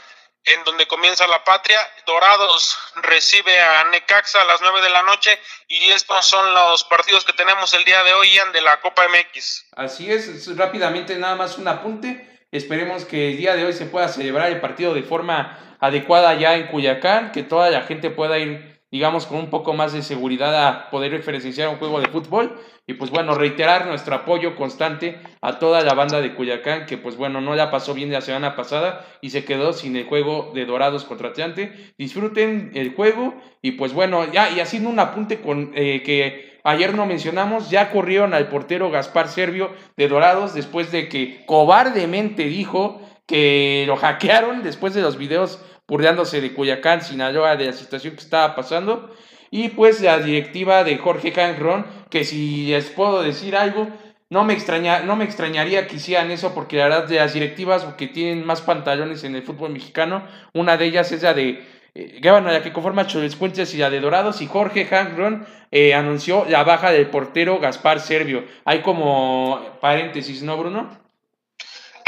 en 0.44 0.64
donde 0.64 0.86
comienza 0.86 1.26
la 1.26 1.44
patria. 1.44 1.78
Dorados 2.06 2.78
recibe 3.02 3.60
a 3.60 3.84
Necaxa 3.84 4.42
a 4.42 4.44
las 4.44 4.60
9 4.60 4.80
de 4.82 4.90
la 4.90 5.02
noche 5.02 5.38
y 5.68 5.90
estos 5.90 6.26
son 6.26 6.54
los 6.54 6.84
partidos 6.84 7.24
que 7.24 7.32
tenemos 7.32 7.72
el 7.74 7.84
día 7.84 8.02
de 8.02 8.14
hoy, 8.14 8.32
Ian, 8.32 8.52
de 8.52 8.62
la 8.62 8.80
Copa 8.80 9.02
MX. 9.08 9.66
Así 9.76 10.10
es, 10.10 10.56
rápidamente 10.56 11.16
nada 11.16 11.36
más 11.36 11.58
un 11.58 11.68
apunte. 11.68 12.26
Esperemos 12.52 13.04
que 13.04 13.30
el 13.30 13.36
día 13.36 13.54
de 13.54 13.64
hoy 13.64 13.72
se 13.72 13.86
pueda 13.86 14.08
celebrar 14.08 14.50
el 14.50 14.60
partido 14.60 14.92
de 14.92 15.02
forma 15.02 15.76
adecuada 15.80 16.34
ya 16.34 16.56
en 16.56 16.66
Cuyacán, 16.66 17.32
que 17.32 17.42
toda 17.42 17.70
la 17.70 17.82
gente 17.82 18.10
pueda 18.10 18.38
ir 18.38 18.69
digamos, 18.90 19.26
con 19.26 19.38
un 19.38 19.50
poco 19.50 19.72
más 19.72 19.92
de 19.92 20.02
seguridad 20.02 20.68
a 20.68 20.90
poder 20.90 21.12
referenciar 21.12 21.68
un 21.68 21.76
juego 21.76 22.00
de 22.00 22.08
fútbol. 22.08 22.58
Y 22.86 22.94
pues 22.94 23.10
bueno, 23.10 23.34
reiterar 23.34 23.86
nuestro 23.86 24.16
apoyo 24.16 24.56
constante 24.56 25.20
a 25.40 25.60
toda 25.60 25.82
la 25.82 25.94
banda 25.94 26.20
de 26.20 26.34
Cuyacán, 26.34 26.86
que 26.86 26.98
pues 26.98 27.16
bueno, 27.16 27.40
no 27.40 27.54
la 27.54 27.70
pasó 27.70 27.94
bien 27.94 28.10
la 28.10 28.20
semana 28.20 28.56
pasada 28.56 29.06
y 29.20 29.30
se 29.30 29.44
quedó 29.44 29.72
sin 29.72 29.94
el 29.94 30.06
juego 30.06 30.50
de 30.54 30.66
Dorados 30.66 31.04
contra 31.04 31.28
Atlante. 31.28 31.92
Disfruten 31.98 32.72
el 32.74 32.94
juego 32.94 33.34
y 33.62 33.72
pues 33.72 33.92
bueno, 33.92 34.30
ya 34.32 34.50
y 34.50 34.58
haciendo 34.58 34.90
un 34.90 34.98
apunte 34.98 35.40
con 35.40 35.70
eh, 35.76 36.02
que 36.02 36.58
ayer 36.64 36.94
no 36.94 37.06
mencionamos, 37.06 37.70
ya 37.70 37.92
corrieron 37.92 38.34
al 38.34 38.48
portero 38.48 38.90
Gaspar 38.90 39.28
Servio 39.28 39.70
de 39.96 40.08
Dorados 40.08 40.52
después 40.52 40.90
de 40.90 41.08
que 41.08 41.44
cobardemente 41.46 42.44
dijo 42.44 43.00
que 43.26 43.84
lo 43.86 43.96
hackearon 43.96 44.64
después 44.64 44.94
de 44.94 45.02
los 45.02 45.16
videos 45.16 45.64
burlándose 45.90 46.40
de 46.40 46.54
Cuyacán, 46.54 47.02
Sinaloa, 47.02 47.56
de 47.56 47.66
la 47.66 47.72
situación 47.72 48.14
que 48.14 48.20
estaba 48.20 48.54
pasando. 48.54 49.14
Y 49.50 49.70
pues 49.70 50.00
la 50.00 50.20
directiva 50.20 50.84
de 50.84 50.96
Jorge 50.96 51.32
Cangrón, 51.32 51.84
que 52.08 52.24
si 52.24 52.68
les 52.68 52.88
puedo 52.90 53.22
decir 53.22 53.56
algo, 53.56 53.88
no 54.30 54.44
me, 54.44 54.52
extraña, 54.52 55.00
no 55.00 55.16
me 55.16 55.24
extrañaría 55.24 55.88
que 55.88 55.96
hicieran 55.96 56.30
eso, 56.30 56.54
porque 56.54 56.76
la 56.76 56.84
verdad 56.84 57.08
de 57.08 57.16
las 57.16 57.34
directivas 57.34 57.84
que 57.98 58.06
tienen 58.06 58.46
más 58.46 58.60
pantalones 58.62 59.24
en 59.24 59.34
el 59.34 59.42
fútbol 59.42 59.72
mexicano, 59.72 60.22
una 60.54 60.76
de 60.76 60.84
ellas 60.84 61.10
es 61.10 61.24
la 61.24 61.34
de, 61.34 61.66
eh, 61.96 62.20
la 62.22 62.62
que 62.62 62.72
conforma 62.72 63.08
Puentes 63.36 63.74
y 63.74 63.78
la 63.78 63.90
de 63.90 63.98
Dorados, 63.98 64.40
y 64.40 64.46
Jorge 64.46 64.86
Cangrón 64.86 65.44
eh, 65.72 65.94
anunció 65.94 66.46
la 66.48 66.62
baja 66.62 66.92
del 66.92 67.08
portero 67.08 67.58
Gaspar 67.58 67.98
Servio. 67.98 68.44
Hay 68.64 68.82
como 68.82 69.60
paréntesis, 69.80 70.44
¿no, 70.44 70.56
Bruno? 70.56 71.09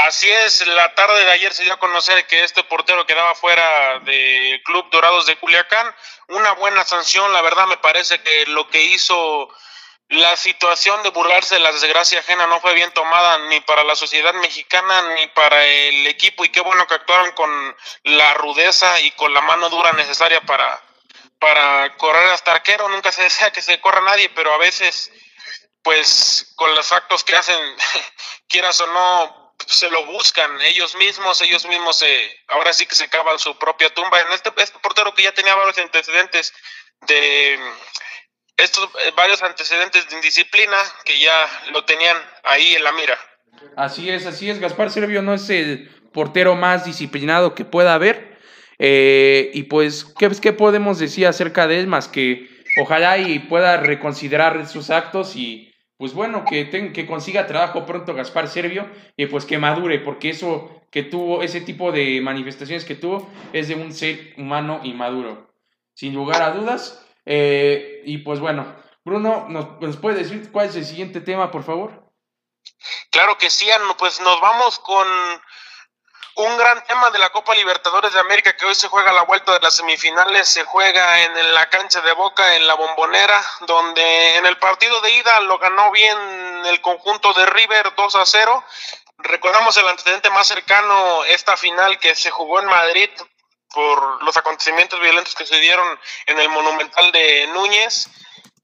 Así 0.03 0.29
es, 0.29 0.67
la 0.67 0.93
tarde 0.95 1.23
de 1.23 1.31
ayer 1.31 1.53
se 1.53 1.63
dio 1.63 1.71
a 1.71 1.79
conocer 1.79 2.27
que 2.27 2.43
este 2.43 2.61
portero 2.65 3.05
quedaba 3.05 3.35
fuera 3.35 3.99
del 3.99 4.61
Club 4.63 4.89
Dorados 4.89 5.25
de 5.27 5.37
Culiacán. 5.37 5.95
Una 6.27 6.51
buena 6.55 6.83
sanción, 6.83 7.31
la 7.31 7.41
verdad 7.41 7.67
me 7.67 7.77
parece 7.77 8.21
que 8.21 8.45
lo 8.47 8.67
que 8.67 8.81
hizo 8.81 9.47
la 10.09 10.35
situación 10.35 11.01
de 11.03 11.09
burlarse 11.11 11.55
de 11.55 11.61
la 11.61 11.71
desgracia 11.71 12.19
ajena 12.19 12.47
no 12.47 12.59
fue 12.59 12.73
bien 12.73 12.91
tomada 12.91 13.47
ni 13.47 13.61
para 13.61 13.85
la 13.85 13.95
sociedad 13.95 14.33
mexicana 14.33 15.13
ni 15.15 15.27
para 15.27 15.65
el 15.65 16.05
equipo 16.07 16.43
y 16.43 16.49
qué 16.49 16.59
bueno 16.59 16.85
que 16.85 16.95
actuaron 16.95 17.31
con 17.31 17.77
la 18.03 18.33
rudeza 18.33 18.99
y 18.99 19.11
con 19.11 19.33
la 19.33 19.39
mano 19.39 19.69
dura 19.69 19.93
necesaria 19.93 20.41
para, 20.41 20.83
para 21.39 21.95
correr 21.95 22.29
hasta 22.31 22.51
arquero. 22.51 22.89
Nunca 22.89 23.13
se 23.13 23.23
desea 23.23 23.51
que 23.51 23.61
se 23.61 23.79
corra 23.79 24.01
nadie, 24.01 24.29
pero 24.35 24.53
a 24.53 24.57
veces 24.57 25.13
pues 25.81 26.51
con 26.57 26.75
los 26.75 26.91
actos 26.91 27.23
que 27.23 27.37
hacen, 27.37 27.57
quieras 28.49 28.81
o 28.81 28.87
no, 28.87 29.42
se 29.65 29.89
lo 29.89 30.05
buscan 30.07 30.61
ellos 30.61 30.95
mismos, 30.95 31.41
ellos 31.41 31.65
mismos 31.67 31.99
se, 31.99 32.37
ahora 32.47 32.73
sí 32.73 32.85
que 32.85 32.95
se 32.95 33.09
cavan 33.09 33.39
su 33.39 33.57
propia 33.57 33.93
tumba. 33.93 34.19
En 34.21 34.31
este, 34.31 34.51
este 34.57 34.79
portero 34.79 35.13
que 35.13 35.23
ya 35.23 35.33
tenía 35.33 35.55
varios 35.55 35.77
antecedentes 35.77 36.53
de 37.07 37.59
estos 38.57 38.83
eh, 38.85 39.11
varios 39.15 39.41
antecedentes 39.41 40.07
de 40.09 40.15
indisciplina 40.15 40.77
que 41.05 41.19
ya 41.19 41.47
lo 41.71 41.83
tenían 41.85 42.17
ahí 42.43 42.75
en 42.75 42.83
la 42.83 42.91
mira. 42.91 43.17
Así 43.75 44.09
es, 44.09 44.25
así 44.25 44.49
es. 44.49 44.59
Gaspar 44.59 44.91
Servio 44.91 45.21
no 45.21 45.33
es 45.33 45.49
el 45.49 45.89
portero 46.13 46.55
más 46.55 46.85
disciplinado 46.85 47.55
que 47.55 47.65
pueda 47.65 47.93
haber. 47.93 48.39
Eh, 48.79 49.51
y 49.53 49.63
pues, 49.63 50.05
¿qué, 50.17 50.29
¿qué 50.41 50.53
podemos 50.53 50.99
decir 50.99 51.27
acerca 51.27 51.67
de 51.67 51.79
él? 51.79 51.87
Más 51.87 52.07
que 52.07 52.49
ojalá 52.81 53.17
y 53.17 53.39
pueda 53.39 53.77
reconsiderar 53.77 54.67
sus 54.67 54.89
actos 54.89 55.35
y 55.35 55.72
pues 55.97 56.13
bueno, 56.13 56.43
que, 56.45 56.69
que 56.69 57.05
consiga 57.07 57.47
trabajo 57.47 57.85
pronto 57.85 58.13
Gaspar 58.13 58.47
Servio 58.47 58.89
y 59.15 59.27
pues 59.27 59.45
que 59.45 59.57
madure, 59.57 59.99
porque 59.99 60.29
eso 60.29 60.81
que 60.91 61.03
tuvo, 61.03 61.43
ese 61.43 61.61
tipo 61.61 61.91
de 61.91 62.21
manifestaciones 62.21 62.85
que 62.85 62.95
tuvo 62.95 63.29
es 63.51 63.67
de 63.67 63.75
un 63.75 63.93
ser 63.93 64.33
humano 64.37 64.81
inmaduro, 64.83 65.53
sin 65.93 66.13
lugar 66.13 66.41
a 66.41 66.51
dudas. 66.51 67.05
Eh, 67.25 68.01
y 68.05 68.19
pues 68.19 68.39
bueno, 68.39 68.75
Bruno, 69.05 69.47
¿nos, 69.49 69.79
¿nos 69.81 69.97
puede 69.97 70.19
decir 70.19 70.51
cuál 70.51 70.67
es 70.67 70.75
el 70.75 70.85
siguiente 70.85 71.21
tema, 71.21 71.51
por 71.51 71.63
favor? 71.63 72.03
Claro 73.09 73.37
que 73.37 73.49
sí, 73.49 73.67
pues 73.97 74.19
nos 74.21 74.41
vamos 74.41 74.79
con 74.79 75.07
un 76.35 76.57
gran 76.57 76.83
tema 76.85 77.11
de 77.11 77.19
la 77.19 77.29
Copa 77.29 77.53
Libertadores 77.53 78.11
de 78.13 78.19
América 78.19 78.55
que 78.57 78.65
hoy 78.65 78.73
se 78.73 78.87
juega 78.87 79.11
a 79.11 79.13
la 79.13 79.23
vuelta 79.23 79.53
de 79.53 79.59
las 79.59 79.75
semifinales, 79.75 80.47
se 80.47 80.63
juega 80.63 81.23
en 81.23 81.53
la 81.53 81.69
cancha 81.69 82.01
de 82.01 82.11
Boca, 82.13 82.55
en 82.55 82.65
la 82.65 82.73
bombonera, 82.73 83.41
donde 83.61 84.37
en 84.37 84.45
el 84.45 84.57
partido 84.57 84.99
de 85.01 85.11
ida 85.11 85.39
lo 85.41 85.59
ganó 85.59 85.91
bien 85.91 86.17
el 86.65 86.81
conjunto 86.81 87.33
de 87.33 87.45
River 87.45 87.93
2 87.95 88.15
a 88.15 88.25
0. 88.25 88.63
Recordamos 89.19 89.77
el 89.77 89.87
antecedente 89.87 90.29
más 90.31 90.47
cercano, 90.47 91.23
esta 91.25 91.55
final 91.55 91.99
que 91.99 92.15
se 92.15 92.31
jugó 92.31 92.59
en 92.59 92.65
Madrid 92.65 93.09
por 93.69 94.23
los 94.23 94.35
acontecimientos 94.35 94.99
violentos 94.99 95.35
que 95.35 95.45
se 95.45 95.59
dieron 95.59 95.99
en 96.25 96.39
el 96.39 96.49
Monumental 96.49 97.11
de 97.11 97.47
Núñez 97.47 98.07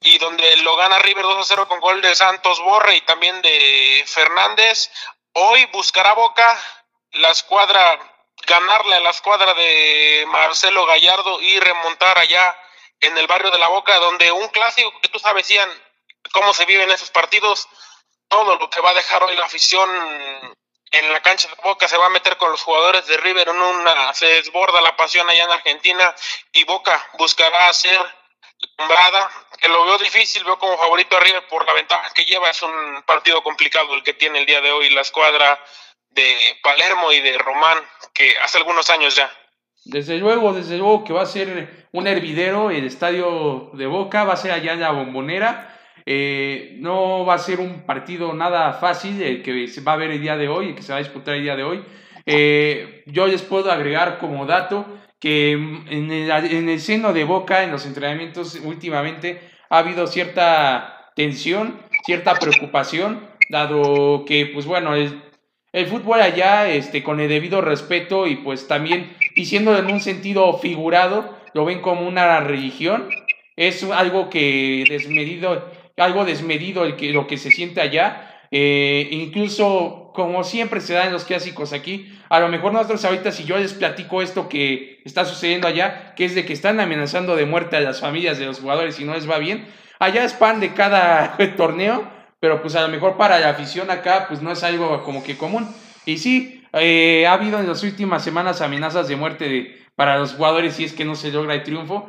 y 0.02 0.18
donde 0.18 0.58
lo 0.58 0.76
gana 0.76 1.00
River 1.00 1.24
2 1.24 1.38
a 1.38 1.44
0 1.44 1.68
con 1.68 1.80
gol 1.80 2.02
de 2.02 2.16
Santos 2.16 2.60
Borre 2.62 2.96
y 2.96 3.02
también 3.02 3.42
de 3.42 4.04
Fernández. 4.08 4.90
Hoy 5.34 5.66
buscará 5.66 6.14
Boca 6.14 6.58
la 7.14 7.30
escuadra, 7.30 8.00
ganarle 8.46 8.96
a 8.96 9.00
la 9.00 9.10
escuadra 9.10 9.54
de 9.54 10.26
Marcelo 10.28 10.86
Gallardo 10.86 11.42
y 11.42 11.60
remontar 11.60 12.18
allá 12.18 12.58
en 13.02 13.18
el 13.18 13.28
barrio 13.28 13.52
de 13.52 13.60
La 13.60 13.70
Boca, 13.70 13.98
donde 14.00 14.32
un 14.32 14.48
clásico 14.50 14.92
que 15.02 15.10
tú 15.10 15.20
sabes, 15.20 15.48
cómo 16.32 16.54
se 16.54 16.66
viven 16.66 16.92
esos 16.92 17.12
partidos, 17.12 17.68
todo 18.28 18.56
lo 18.58 18.70
que 18.70 18.82
va 18.82 18.92
a 18.92 18.96
dejar 18.96 19.24
hoy 19.24 19.36
la 19.36 19.46
afición 19.46 19.90
en 20.92 21.14
la 21.14 21.22
cancha 21.22 21.48
de 21.48 21.56
Boca 21.64 21.88
se 21.88 21.98
va 21.98 22.08
a 22.08 22.10
meter 22.10 22.38
con 22.38 22.52
los 22.52 22.62
jugadores 22.64 23.06
de 23.08 23.18
River 23.18 23.50
en 23.50 23.62
una, 23.62 24.14
se 24.14 24.26
desborda 24.26 24.82
la 24.82 24.96
pasión 24.96 25.30
allá 25.30 25.44
en 25.44 25.52
Argentina 25.52 26.16
y 26.52 26.64
Boca 26.64 27.10
buscará 27.18 27.70
hacer 27.70 28.00
nombrada, 28.78 29.30
que 29.60 29.70
lo 29.70 29.86
veo 29.86 29.98
difícil, 29.98 30.44
veo 30.44 30.58
como 30.60 30.78
favorito 30.78 31.16
a 31.16 31.20
River 31.20 31.48
por 31.48 31.66
la 31.66 31.74
ventaja 31.74 32.12
que 32.14 32.26
lleva, 32.26 32.50
es 32.50 32.62
un 32.62 33.04
partido 33.04 33.42
complicado 33.44 33.94
el 33.94 34.04
que 34.04 34.14
tiene 34.14 34.40
el 34.40 34.46
día 34.46 34.62
de 34.62 34.72
hoy 34.72 34.90
la 34.90 35.02
escuadra 35.02 35.64
de 36.12 36.36
Palermo 36.64 37.12
y 37.12 37.20
de 37.22 37.38
Román, 37.38 37.78
que 38.14 38.38
hace 38.44 38.58
algunos 38.58 38.90
años 38.90 39.16
ya. 39.16 39.30
Desde 39.86 40.18
luego, 40.18 40.54
desde 40.54 40.78
luego 40.78 41.04
que 41.04 41.14
va 41.14 41.22
a 41.22 41.26
ser 41.26 41.88
un 41.92 42.08
hervidero 42.08 42.70
el 42.70 42.86
estadio 42.86 43.72
de 43.74 43.88
Boca, 43.88 44.24
va 44.24 44.34
a 44.34 44.38
ser 44.38 44.52
allá 44.52 44.74
en 44.74 44.82
la 44.82 44.92
bombonera. 44.92 45.76
Eh, 46.06 46.76
no 46.80 47.26
va 47.26 47.36
a 47.36 47.40
ser 47.40 47.60
un 47.60 47.86
partido 47.86 48.34
nada 48.34 48.74
fácil 48.74 49.22
el 49.22 49.44
que 49.44 49.68
se 49.68 49.82
va 49.82 49.94
a 49.94 49.98
ver 49.98 50.12
el 50.12 50.22
día 50.22 50.38
de 50.38 50.48
hoy, 50.48 50.70
el 50.70 50.76
que 50.76 50.82
se 50.82 50.92
va 50.92 50.98
a 50.98 51.02
disputar 51.04 51.36
el 51.36 51.44
día 51.44 51.56
de 51.56 51.64
hoy. 51.64 51.84
Eh, 52.26 53.04
yo 53.06 53.28
les 53.28 53.42
puedo 53.42 53.72
agregar 53.72 54.20
como 54.20 54.46
dato 54.46 54.86
que 55.20 55.52
en 55.52 56.12
el, 56.12 56.32
en 56.32 56.70
el 56.70 56.80
seno 56.80 57.14
de 57.14 57.24
Boca, 57.24 57.64
en 57.64 57.72
los 57.72 57.86
entrenamientos 57.86 58.56
últimamente, 58.64 59.42
ha 59.70 59.80
habido 59.80 60.08
cierta 60.08 61.12
tensión, 61.16 61.82
cierta 62.06 62.36
preocupación, 62.36 63.28
dado 63.50 64.26
que, 64.26 64.46
pues 64.48 64.66
bueno, 64.66 64.96
el, 64.96 65.22
el 65.72 65.86
fútbol 65.86 66.22
allá, 66.22 66.68
este, 66.70 67.04
con 67.04 67.20
el 67.20 67.30
debido 67.30 67.62
respeto 67.62 68.26
y 68.26 68.38
pues 68.38 68.68
también 68.68 69.16
diciendo 69.36 69.78
en 69.78 69.86
un 69.88 70.00
sentido 70.00 70.58
figurado, 70.58 71.38
lo 71.54 71.66
ven 71.66 71.82
como 71.82 72.08
una 72.08 72.40
religión. 72.40 73.10
Es 73.56 73.84
algo 73.84 74.30
que 74.30 74.84
desmedido, 74.88 75.70
algo 75.98 76.26
desmedido 76.26 76.86
el 76.86 76.96
que, 76.96 77.12
lo 77.12 77.28
que 77.28 77.38
se 77.38 77.52
siente 77.52 77.82
allá. 77.82 78.26
Eh, 78.52 79.10
incluso, 79.12 80.12
como 80.16 80.44
siempre 80.44 80.82
se 80.82 80.94
da 80.94 81.06
en 81.06 81.14
los 81.14 81.26
clásicos 81.26 81.72
aquí, 81.72 82.12
a 82.30 82.40
lo 82.40 82.48
mejor 82.48 82.74
nosotros 82.74 83.06
ahorita 83.06 83.32
si 83.32 83.44
yo 83.44 83.60
les 83.60 83.74
platico 83.74 84.24
esto 84.24 84.50
que 84.50 85.02
está 85.06 85.24
sucediendo 85.26 85.68
allá, 85.68 86.16
que 86.16 86.26
es 86.26 86.34
de 86.34 86.46
que 86.46 86.54
están 86.54 86.80
amenazando 86.80 87.36
de 87.36 87.46
muerte 87.46 87.76
a 87.76 87.82
las 87.82 88.00
familias 88.00 88.40
de 88.40 88.46
los 88.46 88.60
jugadores 88.60 89.00
y 89.00 89.04
no 89.04 89.14
les 89.14 89.30
va 89.30 89.38
bien, 89.38 89.68
allá 90.00 90.24
es 90.24 90.34
pan 90.34 90.60
de 90.60 90.74
cada 90.74 91.38
torneo 91.58 92.19
pero 92.40 92.62
pues 92.62 92.76
a 92.76 92.82
lo 92.82 92.88
mejor 92.88 93.18
para 93.18 93.40
la 93.40 93.50
afición 93.50 93.92
acá 93.92 94.26
pues 94.28 94.42
no 94.42 94.52
es 94.52 94.64
algo 94.64 95.04
como 95.04 95.24
que 95.24 95.38
común. 95.38 95.68
Y 96.06 96.18
sí, 96.18 96.64
eh, 96.74 97.26
ha 97.28 97.34
habido 97.34 97.60
en 97.60 97.68
las 97.68 97.84
últimas 97.84 98.24
semanas 98.24 98.62
amenazas 98.62 99.08
de 99.08 99.16
muerte 99.16 99.86
para 99.96 100.18
los 100.18 100.34
jugadores 100.34 100.76
si 100.76 100.86
es 100.86 100.94
que 100.94 101.06
no 101.06 101.16
se 101.16 101.32
logra 101.32 101.56
el 101.56 101.64
triunfo. 101.64 102.08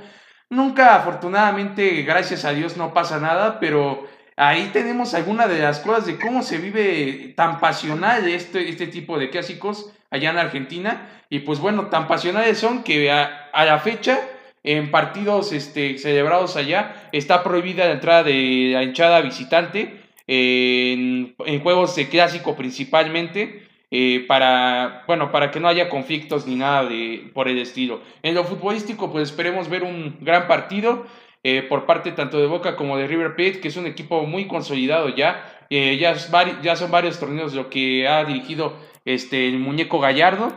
Nunca, 0.48 0.96
afortunadamente, 0.96 2.02
gracias 2.02 2.44
a 2.44 2.52
Dios, 2.52 2.76
no 2.76 2.92
pasa 2.92 3.20
nada, 3.20 3.60
pero 3.60 4.08
ahí 4.36 4.70
tenemos 4.72 5.14
alguna 5.14 5.46
de 5.46 5.60
las 5.60 5.80
cosas 5.80 6.06
de 6.06 6.18
cómo 6.18 6.42
se 6.42 6.58
vive 6.58 7.34
tan 7.36 7.60
pasional 7.60 8.28
este, 8.28 8.68
este 8.68 8.86
tipo 8.86 9.18
de 9.18 9.30
clásicos 9.30 9.92
allá 10.10 10.30
en 10.30 10.38
Argentina. 10.38 11.08
Y 11.28 11.40
pues 11.40 11.60
bueno, 11.60 11.86
tan 11.86 12.08
pasionales 12.08 12.58
son 12.58 12.82
que 12.82 13.10
a, 13.12 13.48
a 13.52 13.64
la 13.64 13.78
fecha, 13.78 14.20
en 14.64 14.90
partidos 14.90 15.52
este, 15.52 15.98
celebrados 15.98 16.56
allá, 16.56 17.08
está 17.12 17.44
prohibida 17.44 17.86
la 17.86 17.92
entrada 17.92 18.24
de 18.24 18.70
la 18.72 18.82
hinchada 18.82 19.20
visitante 19.20 19.99
en, 20.32 21.34
juegos 21.60 21.96
de 21.96 22.08
clásico 22.08 22.54
principalmente, 22.54 23.66
eh, 23.90 24.24
para, 24.28 25.02
bueno, 25.08 25.32
para 25.32 25.50
que 25.50 25.58
no 25.58 25.66
haya 25.66 25.88
conflictos 25.88 26.46
ni 26.46 26.54
nada 26.54 26.84
de, 26.84 27.30
por 27.34 27.48
el 27.48 27.58
estilo. 27.58 28.00
En 28.22 28.36
lo 28.36 28.44
futbolístico, 28.44 29.10
pues 29.10 29.30
esperemos 29.30 29.68
ver 29.68 29.82
un 29.82 30.18
gran 30.20 30.46
partido 30.46 31.04
eh, 31.42 31.62
por 31.62 31.84
parte 31.84 32.12
tanto 32.12 32.38
de 32.38 32.46
Boca 32.46 32.76
como 32.76 32.96
de 32.96 33.08
River 33.08 33.34
Plate, 33.34 33.58
que 33.58 33.68
es 33.68 33.76
un 33.76 33.86
equipo 33.86 34.24
muy 34.24 34.46
consolidado 34.46 35.08
ya. 35.08 35.66
Eh, 35.68 35.98
ya, 35.98 36.14
ya 36.62 36.76
son 36.76 36.90
varios 36.92 37.18
torneos 37.18 37.54
lo 37.54 37.68
que 37.68 38.06
ha 38.06 38.24
dirigido 38.24 38.76
este, 39.04 39.48
el 39.48 39.58
muñeco 39.58 39.98
Gallardo. 39.98 40.52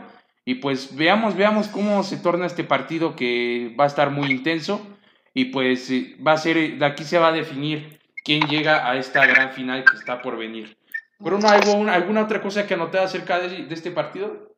Y 0.46 0.56
pues 0.56 0.96
veamos, 0.96 1.36
veamos 1.36 1.68
cómo 1.68 2.04
se 2.04 2.18
torna 2.18 2.46
este 2.46 2.64
partido 2.64 3.16
que 3.16 3.74
va 3.80 3.86
a 3.86 3.88
estar 3.88 4.12
muy 4.12 4.30
intenso. 4.30 4.86
Y 5.34 5.46
pues 5.46 5.92
va 6.26 6.34
a 6.34 6.38
ser, 6.38 6.78
de 6.78 6.86
aquí 6.86 7.04
se 7.04 7.18
va 7.18 7.30
a 7.30 7.32
definir 7.32 8.03
quién 8.24 8.48
llega 8.48 8.90
a 8.90 8.96
esta 8.96 9.26
gran 9.26 9.54
final 9.54 9.84
que 9.84 9.98
está 9.98 10.22
por 10.22 10.38
venir. 10.38 10.78
Bruno, 11.20 11.48
¿alguna 11.50 12.24
otra 12.24 12.42
cosa 12.42 12.66
que 12.66 12.74
anotar 12.74 13.04
acerca 13.04 13.40
de, 13.40 13.68
este 13.70 13.92
partido? 13.92 14.52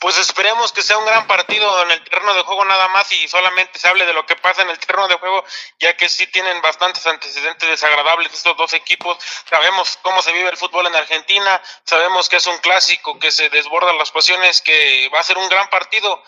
Pues 0.00 0.18
esperemos 0.18 0.70
que 0.70 0.82
sea 0.82 0.98
un 0.98 1.06
gran 1.06 1.26
partido 1.26 1.82
en 1.84 1.92
el 1.92 2.04
terreno 2.04 2.34
de 2.34 2.42
juego 2.42 2.64
nada 2.66 2.88
más 2.88 3.10
y 3.10 3.26
solamente 3.26 3.78
se 3.78 3.88
hable 3.88 4.04
de 4.04 4.12
lo 4.12 4.26
que 4.26 4.36
pasa 4.36 4.60
en 4.60 4.68
el 4.68 4.78
terreno 4.78 5.08
de 5.08 5.14
juego, 5.14 5.42
ya 5.80 5.96
que 5.96 6.10
sí 6.10 6.26
tienen 6.26 6.60
bastantes 6.60 7.06
antecedentes 7.06 7.66
desagradables 7.66 8.32
estos 8.34 8.54
dos 8.56 8.74
equipos. 8.74 9.16
Sabemos 9.48 9.98
cómo 10.02 10.20
se 10.20 10.32
vive 10.32 10.50
el 10.50 10.58
fútbol 10.58 10.86
en 10.86 10.94
Argentina, 10.94 11.60
sabemos 11.84 12.28
que 12.28 12.36
es 12.36 12.46
un 12.46 12.58
clásico, 12.58 13.18
que 13.18 13.30
se 13.30 13.48
desbordan 13.48 13.96
las 13.96 14.10
pasiones, 14.10 14.60
que 14.60 15.08
va 15.08 15.20
a 15.20 15.24
ser 15.24 15.38
un 15.38 15.48
gran 15.48 15.70
partido 15.70 16.22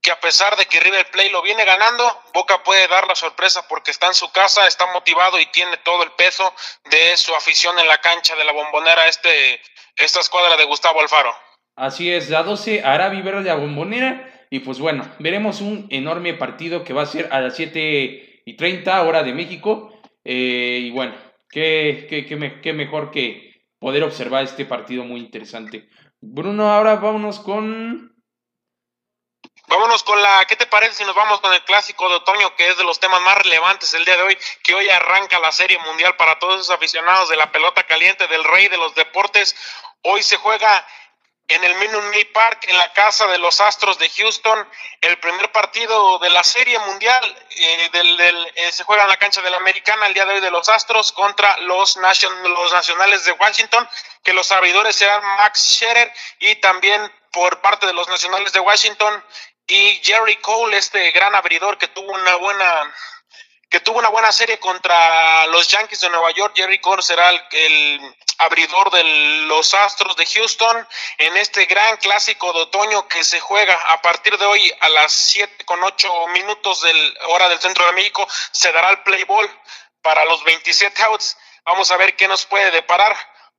que 0.00 0.10
a 0.10 0.20
pesar 0.20 0.56
de 0.56 0.66
que 0.66 0.80
River 0.80 1.10
Plate 1.10 1.30
lo 1.30 1.42
viene 1.42 1.64
ganando, 1.64 2.04
Boca 2.32 2.62
puede 2.62 2.86
dar 2.88 3.06
la 3.06 3.14
sorpresa 3.14 3.66
porque 3.68 3.90
está 3.90 4.06
en 4.06 4.14
su 4.14 4.30
casa, 4.30 4.66
está 4.66 4.86
motivado 4.92 5.40
y 5.40 5.46
tiene 5.46 5.76
todo 5.78 6.02
el 6.02 6.12
peso 6.12 6.52
de 6.90 7.16
su 7.16 7.34
afición 7.34 7.78
en 7.78 7.88
la 7.88 7.98
cancha 7.98 8.36
de 8.36 8.44
la 8.44 8.52
bombonera, 8.52 9.06
este, 9.06 9.60
esta 9.96 10.20
escuadra 10.20 10.56
de 10.56 10.64
Gustavo 10.64 11.00
Alfaro. 11.00 11.34
Así 11.76 12.10
es, 12.12 12.30
la 12.30 12.42
12 12.42 12.82
hará 12.84 13.08
vivir 13.08 13.34
la 13.34 13.54
bombonera 13.54 14.46
y 14.50 14.60
pues 14.60 14.78
bueno, 14.78 15.04
veremos 15.18 15.60
un 15.60 15.86
enorme 15.90 16.34
partido 16.34 16.84
que 16.84 16.92
va 16.92 17.02
a 17.02 17.06
ser 17.06 17.28
a 17.32 17.40
las 17.40 17.56
7 17.56 18.42
y 18.44 18.56
30 18.56 19.02
hora 19.02 19.22
de 19.22 19.34
México 19.34 20.00
eh, 20.24 20.80
y 20.82 20.90
bueno, 20.90 21.14
qué, 21.50 22.06
qué, 22.08 22.60
qué 22.62 22.72
mejor 22.72 23.10
que 23.10 23.62
poder 23.78 24.02
observar 24.02 24.44
este 24.44 24.64
partido 24.64 25.04
muy 25.04 25.20
interesante. 25.20 25.88
Bruno, 26.20 26.70
ahora 26.70 26.96
vámonos 26.96 27.38
con 27.38 28.07
Vámonos 29.68 30.02
con 30.02 30.20
la, 30.22 30.46
¿qué 30.46 30.56
te 30.56 30.66
parece 30.66 30.94
si 30.94 31.04
nos 31.04 31.14
vamos 31.14 31.40
con 31.40 31.52
el 31.52 31.62
clásico 31.64 32.08
de 32.08 32.16
otoño, 32.16 32.56
que 32.56 32.68
es 32.68 32.78
de 32.78 32.84
los 32.84 32.98
temas 33.00 33.20
más 33.20 33.36
relevantes 33.36 33.92
el 33.92 34.04
día 34.06 34.16
de 34.16 34.22
hoy, 34.22 34.38
que 34.62 34.74
hoy 34.74 34.88
arranca 34.88 35.38
la 35.38 35.52
Serie 35.52 35.78
Mundial 35.80 36.16
para 36.16 36.38
todos 36.38 36.62
esos 36.62 36.74
aficionados 36.74 37.28
de 37.28 37.36
la 37.36 37.52
pelota 37.52 37.82
caliente, 37.82 38.26
del 38.28 38.44
rey 38.44 38.68
de 38.68 38.78
los 38.78 38.94
deportes? 38.94 39.54
Hoy 40.02 40.22
se 40.22 40.38
juega 40.38 40.86
en 41.48 41.64
el 41.64 41.74
Minute 41.76 42.26
Park, 42.32 42.64
en 42.68 42.78
la 42.78 42.92
casa 42.94 43.26
de 43.26 43.36
los 43.36 43.60
Astros 43.60 43.98
de 43.98 44.08
Houston, 44.08 44.68
el 45.02 45.18
primer 45.18 45.52
partido 45.52 46.18
de 46.18 46.30
la 46.30 46.44
Serie 46.44 46.78
Mundial, 46.78 47.46
eh, 47.50 47.88
del, 47.92 48.52
eh, 48.54 48.72
se 48.72 48.84
juega 48.84 49.02
en 49.02 49.08
la 49.10 49.16
cancha 49.18 49.42
de 49.42 49.50
la 49.50 49.58
Americana 49.58 50.06
el 50.06 50.14
día 50.14 50.24
de 50.24 50.34
hoy 50.34 50.40
de 50.40 50.50
los 50.50 50.68
Astros 50.70 51.12
contra 51.12 51.58
los, 51.58 51.96
los 51.96 52.72
Nacionales 52.72 53.24
de 53.24 53.32
Washington, 53.32 53.88
que 54.22 54.32
los 54.32 54.50
abridores 54.50 54.96
serán 54.96 55.22
Max 55.36 55.60
Scherer 55.60 56.12
y 56.38 56.54
también 56.56 57.12
por 57.32 57.60
parte 57.60 57.86
de 57.86 57.92
los 57.92 58.08
Nacionales 58.08 58.52
de 58.52 58.60
Washington 58.60 59.24
y 59.68 60.00
Jerry 60.02 60.36
Cole, 60.36 60.76
este 60.76 61.10
gran 61.10 61.34
abridor 61.34 61.78
que 61.78 61.88
tuvo 61.88 62.12
una 62.12 62.36
buena 62.36 62.94
que 63.70 63.80
tuvo 63.80 63.98
una 63.98 64.08
buena 64.08 64.32
serie 64.32 64.58
contra 64.58 65.46
los 65.48 65.68
Yankees 65.68 66.00
de 66.00 66.08
Nueva 66.08 66.30
York. 66.30 66.54
Jerry 66.56 66.80
Cole 66.80 67.02
será 67.02 67.28
el, 67.50 68.14
abridor 68.38 68.90
de 68.90 69.04
los 69.46 69.74
Astros 69.74 70.16
de 70.16 70.24
Houston 70.24 70.88
en 71.18 71.36
este 71.36 71.66
gran 71.66 71.96
clásico 71.98 72.52
de 72.52 72.60
otoño 72.60 73.08
que 73.08 73.24
se 73.24 73.40
juega 73.40 73.74
a 73.74 74.00
partir 74.00 74.38
de 74.38 74.46
hoy 74.46 74.72
a 74.80 74.88
las 74.88 75.12
7 75.12 75.64
con 75.64 75.82
8 75.82 76.28
minutos 76.28 76.80
del 76.82 77.18
hora 77.26 77.48
del 77.48 77.58
centro 77.58 77.84
de 77.86 77.92
México 77.92 78.26
se 78.52 78.72
dará 78.72 78.90
el 78.90 79.02
play 79.02 79.24
ball 79.24 79.50
para 80.02 80.24
los 80.24 80.42
27 80.44 81.02
outs. 81.02 81.36
Vamos 81.64 81.90
a 81.90 81.96
ver 81.96 82.16
qué 82.16 82.28
nos 82.28 82.46
puede 82.46 82.70
deparar. 82.70 83.16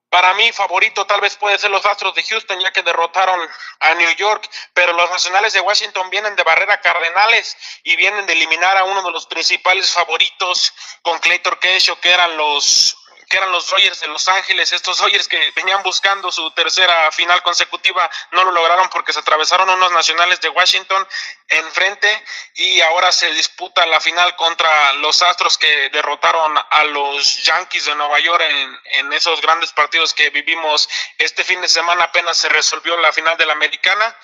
Para 0.10 0.34
mí, 0.34 0.52
favorito 0.52 1.06
tal 1.06 1.22
vez 1.22 1.36
puede 1.36 1.60
ser 1.60 1.70
los 1.70 1.86
Astros 1.86 2.16
de 2.16 2.24
Houston, 2.24 2.60
ya 2.60 2.72
que 2.72 2.82
derrotaron 2.82 3.48
a 3.80 3.94
New 3.94 4.12
York, 4.16 4.50
pero 4.74 4.94
los 4.94 5.10
Nacionales 5.12 5.54
de 5.54 5.60
Washington 5.60 6.10
vienen 6.10 6.36
de 6.36 6.44
barrera 6.44 6.82
Cardenales 6.82 7.56
y 7.84 7.96
vienen 7.96 8.26
de 8.26 8.34
eliminar 8.34 8.76
a 8.78 8.86
uno 8.86 9.04
de 9.04 9.12
los 9.12 9.28
principales 9.28 9.92
favoritos 9.92 10.74
con 11.04 11.20
Clayton 11.20 11.58
Kershaw, 11.62 12.00
que 12.00 12.10
eran 12.10 12.38
los 12.38 12.99
que 13.30 13.38
eran 13.38 13.52
los 13.52 13.70
Dodgers 13.70 14.00
de 14.00 14.08
Los 14.08 14.28
Ángeles, 14.28 14.74
estos 14.74 14.98
Dodgers 14.98 15.28
que 15.28 15.52
venían 15.56 15.84
buscando 15.84 16.32
su 16.32 16.50
tercera 16.52 17.12
final 17.12 17.44
consecutiva, 17.44 18.10
no 18.32 18.44
lo 18.44 18.52
lograron 18.52 18.90
porque 18.90 19.14
se 19.14 19.20
atravesaron 19.20 19.70
unos 19.70 19.92
nacionales 19.92 20.42
de 20.42 20.50
Washington 20.50 21.08
enfrente 21.48 22.26
y 22.56 22.82
ahora 22.82 23.12
se 23.12 23.32
disputa 23.32 23.86
la 23.86 24.00
final 24.00 24.36
contra 24.36 24.94
los 24.94 25.22
Astros 25.22 25.60
que 25.60 25.90
derrotaron 25.90 26.56
a 26.70 26.84
los 26.86 27.44
Yankees 27.44 27.86
de 27.86 27.96
Nueva 27.96 28.20
York 28.20 28.42
en, 28.42 28.80
en 28.86 29.14
esos 29.14 29.40
grandes 29.42 29.72
partidos 29.74 30.14
que 30.16 30.32
vivimos 30.32 30.90
este 31.20 31.44
fin 31.44 31.62
de 31.62 31.70
semana, 31.70 32.06
apenas 32.06 32.36
se 32.36 32.50
resolvió 32.50 32.98
la 32.98 33.14
final 33.14 33.38
de 33.38 33.46
la 33.46 33.54
americana. 33.54 34.18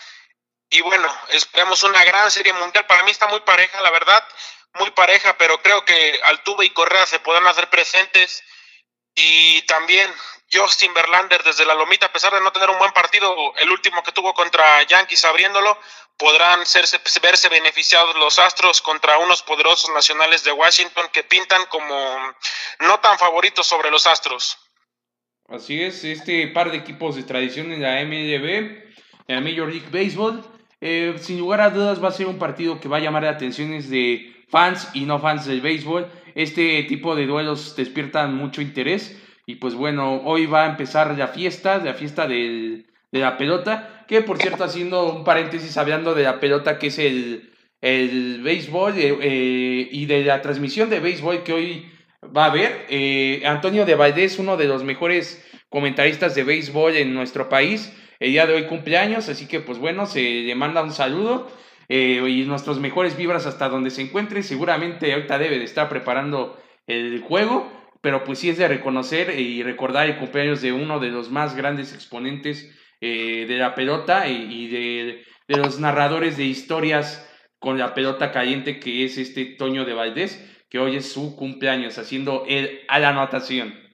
Y 0.72 0.82
bueno, 0.82 1.16
esperemos 1.30 1.84
una 1.84 2.04
gran 2.04 2.32
serie 2.32 2.54
mundial. 2.54 2.88
Para 2.88 3.04
mí 3.04 3.12
está 3.12 3.28
muy 3.28 3.40
pareja, 3.42 3.80
la 3.82 3.92
verdad, 3.92 4.28
muy 4.74 4.90
pareja, 4.92 5.38
pero 5.38 5.62
creo 5.62 5.86
que 5.86 6.20
Altuve 6.24 6.66
y 6.66 6.72
Correa 6.72 7.06
se 7.06 7.20
podrán 7.20 7.46
hacer 7.46 7.70
presentes 7.70 8.44
y 9.16 9.62
también 9.64 10.12
Justin 10.52 10.94
Verlander 10.94 11.44
desde 11.44 11.66
la 11.66 11.74
Lomita, 11.74 12.08
a 12.08 12.14
pesar 12.14 12.34
de 12.34 12.42
no 12.42 12.52
tener 12.52 12.70
un 12.70 12.78
buen 12.78 12.92
partido, 12.92 13.54
el 13.58 13.72
último 13.72 14.04
que 14.04 14.12
tuvo 14.12 14.34
contra 14.34 14.84
Yankees 14.84 15.26
abriéndolo, 15.26 15.78
podrán 16.18 16.60
verse 17.22 17.50
beneficiados 17.50 18.16
los 18.16 18.40
Astros 18.40 18.82
contra 18.82 19.18
unos 19.18 19.42
poderosos 19.42 19.90
nacionales 19.94 20.44
de 20.44 20.52
Washington 20.52 21.08
que 21.12 21.24
pintan 21.24 21.66
como 21.68 21.96
no 22.80 23.00
tan 23.00 23.18
favoritos 23.18 23.68
sobre 23.68 23.92
los 23.92 24.08
Astros. 24.08 24.58
Así 25.48 25.82
es, 25.82 26.04
este 26.04 26.48
par 26.48 26.72
de 26.72 26.78
equipos 26.78 27.16
de 27.16 27.24
tradición 27.24 27.72
en 27.72 27.82
la 27.82 28.04
MLB, 28.04 28.94
en 29.28 29.36
la 29.36 29.42
Major 29.42 29.68
League 29.68 29.90
Baseball, 29.92 30.44
eh, 30.82 31.16
sin 31.22 31.40
lugar 31.40 31.62
a 31.62 31.70
dudas 31.70 32.04
va 32.04 32.10
a 32.10 32.12
ser 32.12 32.28
un 32.28 32.40
partido 32.40 32.80
que 32.80 32.88
va 32.88 32.98
a 32.98 33.02
llamar 33.02 33.24
la 33.24 33.32
atención 33.32 33.72
de 33.90 34.46
fans 34.50 34.90
y 34.94 35.02
no 35.02 35.20
fans 35.20 35.46
del 35.46 35.62
béisbol. 35.62 36.12
Este 36.36 36.84
tipo 36.84 37.16
de 37.16 37.26
duelos 37.26 37.76
despiertan 37.76 38.36
mucho 38.36 38.62
interés. 38.62 39.20
Y 39.48 39.56
pues 39.56 39.74
bueno, 39.74 40.22
hoy 40.24 40.46
va 40.46 40.66
a 40.66 40.70
empezar 40.70 41.18
la 41.18 41.30
fiesta, 41.30 41.78
la 41.78 41.94
fiesta 41.94 42.28
de 42.28 42.86
la 43.12 43.38
pelota, 43.38 44.04
que 44.08 44.22
por 44.22 44.38
cierto, 44.38 44.64
haciendo 44.64 45.12
un 45.12 45.24
paréntesis, 45.24 45.78
hablando 45.78 46.14
de 46.14 46.24
la 46.24 46.40
pelota, 46.40 46.78
que 46.78 46.88
es 46.88 47.00
el, 47.00 47.52
el 47.82 48.42
béisbol 48.42 48.98
eh, 48.98 49.18
eh, 49.22 49.90
y 49.92 50.06
de 50.06 50.24
la 50.24 50.42
transmisión 50.42 50.90
de 50.90 51.00
béisbol 51.00 51.44
que 51.44 51.54
hoy 51.54 51.86
va 52.36 52.46
a 52.46 52.50
haber. 52.50 52.86
Eh, 52.90 53.44
Antonio 53.46 53.86
de 53.86 53.96
Valdés, 53.96 54.40
uno 54.40 54.58
de 54.58 54.66
los 54.66 54.84
mejores 54.84 55.46
comentaristas 55.70 56.36
de 56.36 56.44
béisbol 56.44 56.96
en 56.96 57.14
nuestro 57.14 57.48
país, 57.48 57.94
el 58.20 58.32
día 58.32 58.48
de 58.48 58.54
hoy 58.54 58.64
cumpleaños, 58.66 59.30
así 59.30 59.48
que 59.48 59.60
pues 59.60 59.78
bueno, 59.78 60.06
se 60.06 60.22
le 60.22 60.56
manda 60.56 60.82
un 60.82 60.94
saludo 60.94 61.48
eh, 61.88 62.24
y 62.28 62.44
nuestros 62.46 62.80
mejores 62.80 63.18
vibras 63.18 63.46
hasta 63.46 63.70
donde 63.70 63.90
se 63.90 64.02
encuentre. 64.02 64.44
Seguramente 64.44 65.14
ahorita 65.14 65.38
debe 65.38 65.60
de 65.60 65.66
estar 65.66 65.90
preparando 65.90 66.60
el 66.88 67.22
juego, 67.22 67.72
pero 68.02 68.24
pues 68.24 68.40
sí 68.40 68.50
es 68.50 68.58
de 68.58 68.68
reconocer 68.68 69.40
y 69.40 69.64
recordar 69.64 70.08
el 70.08 70.18
cumpleaños 70.18 70.62
de 70.62 70.74
uno 70.74 71.00
de 71.00 71.10
los 71.10 71.32
más 71.32 71.56
grandes 71.56 71.94
exponentes 71.94 72.72
eh, 73.02 73.46
de 73.48 73.58
la 73.58 73.76
pelota 73.76 74.28
y, 74.28 74.68
de, 74.68 75.24
de, 75.48 75.58
los 75.58 75.80
narradores 75.80 76.38
de 76.38 76.46
historias 76.46 77.30
con 77.60 77.78
la 77.78 77.94
pelota 77.94 78.32
caliente 78.32 78.80
que 78.80 79.06
es 79.06 79.18
este 79.18 79.46
Toño 79.46 79.86
de 79.86 79.94
Valdés, 79.94 80.44
que 80.70 80.80
hoy 80.80 80.98
es 80.98 81.12
su 81.12 81.36
cumpleaños, 81.36 81.98
haciendo 81.98 82.46
el 82.48 82.82
a 82.88 83.00
la 83.00 83.10
anotación. 83.10 83.85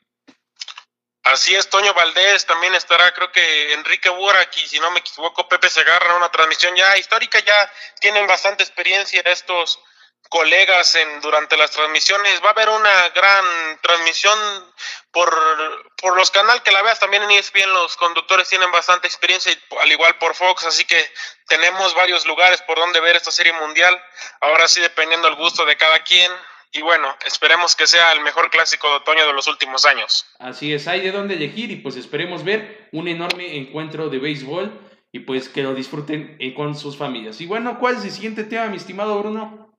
Así 1.32 1.56
es, 1.56 1.70
Toño 1.70 1.94
Valdés, 1.94 2.46
también 2.46 2.76
estará, 2.76 3.14
creo 3.14 3.32
que 3.32 3.72
Enrique 3.72 4.10
Burak 4.10 4.58
y 4.58 4.68
si 4.68 4.82
no 4.82 4.92
me 4.92 5.00
equivoco, 5.00 5.48
Pepe 5.48 5.70
Segarra 5.70 6.08
en 6.08 6.18
una 6.18 6.30
transmisión 6.30 6.76
ya 6.76 6.98
histórica, 6.98 7.40
ya 7.40 7.74
tienen 8.02 8.28
bastante 8.28 8.64
experiencia 8.64 9.22
estos 9.24 9.80
colegas 10.28 10.94
en, 10.96 11.22
durante 11.22 11.56
las 11.56 11.72
transmisiones. 11.72 12.44
Va 12.44 12.50
a 12.50 12.52
haber 12.52 12.68
una 12.68 13.10
gran 13.10 13.80
transmisión 13.82 14.74
por, 15.12 15.94
por 15.96 16.18
los 16.18 16.32
canales 16.32 16.64
que 16.64 16.72
la 16.74 16.82
veas 16.82 17.00
también 17.00 17.24
en 17.24 17.32
ESPN, 17.32 17.72
los 17.72 17.96
conductores 17.96 18.50
tienen 18.50 18.72
bastante 18.72 19.08
experiencia, 19.08 19.58
al 19.80 19.92
igual 19.92 20.18
por 20.18 20.36
Fox, 20.36 20.66
así 20.66 20.84
que 20.84 21.14
tenemos 21.48 21.94
varios 21.94 22.26
lugares 22.26 22.62
por 22.64 22.78
donde 22.78 23.00
ver 23.00 23.16
esta 23.16 23.32
serie 23.32 23.54
mundial. 23.54 24.02
Ahora 24.42 24.68
sí, 24.68 24.82
dependiendo 24.82 25.28
del 25.28 25.38
gusto 25.38 25.64
de 25.66 25.78
cada 25.78 26.04
quien, 26.04 26.30
y 26.72 26.82
bueno, 26.82 27.16
esperemos 27.26 27.76
que 27.76 27.86
sea 27.86 28.14
el 28.14 28.22
mejor 28.22 28.50
clásico 28.50 28.88
de 28.90 28.96
otoño 28.96 29.28
de 29.28 29.34
los 29.34 29.48
últimos 29.48 29.86
años. 29.86 30.26
Así 30.40 30.74
es, 30.74 30.88
hay 30.88 31.02
de 31.02 31.12
dónde 31.12 31.36
elegir 31.36 31.70
y 31.70 31.78
pues 31.78 31.98
esperemos 31.98 32.44
ver 32.44 32.88
un 32.94 33.08
enorme 33.08 33.58
encuentro 33.58 34.10
de 34.10 34.20
béisbol 34.20 34.72
y 35.12 35.20
pues 35.20 35.50
que 35.50 35.64
lo 35.64 35.74
disfruten 35.74 36.38
eh, 36.40 36.54
con 36.54 36.78
sus 36.78 36.98
familias. 36.98 37.42
Y 37.42 37.46
bueno, 37.46 37.78
¿cuál 37.78 37.98
es 37.98 38.06
el 38.06 38.12
siguiente 38.12 38.46
tema, 38.46 38.68
mi 38.68 38.78
estimado 38.78 39.20
Bruno? 39.20 39.78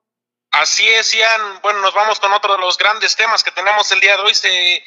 Así 0.50 0.86
es, 0.86 1.14
Ian. 1.14 1.60
Bueno, 1.62 1.80
nos 1.80 1.94
vamos 1.94 2.20
con 2.20 2.30
otro 2.32 2.54
de 2.54 2.60
los 2.60 2.76
grandes 2.76 3.16
temas 3.16 3.42
que 3.42 3.50
tenemos 3.50 3.90
el 3.90 4.00
día 4.00 4.16
de 4.16 4.22
hoy. 4.22 4.34
Se... 4.34 4.84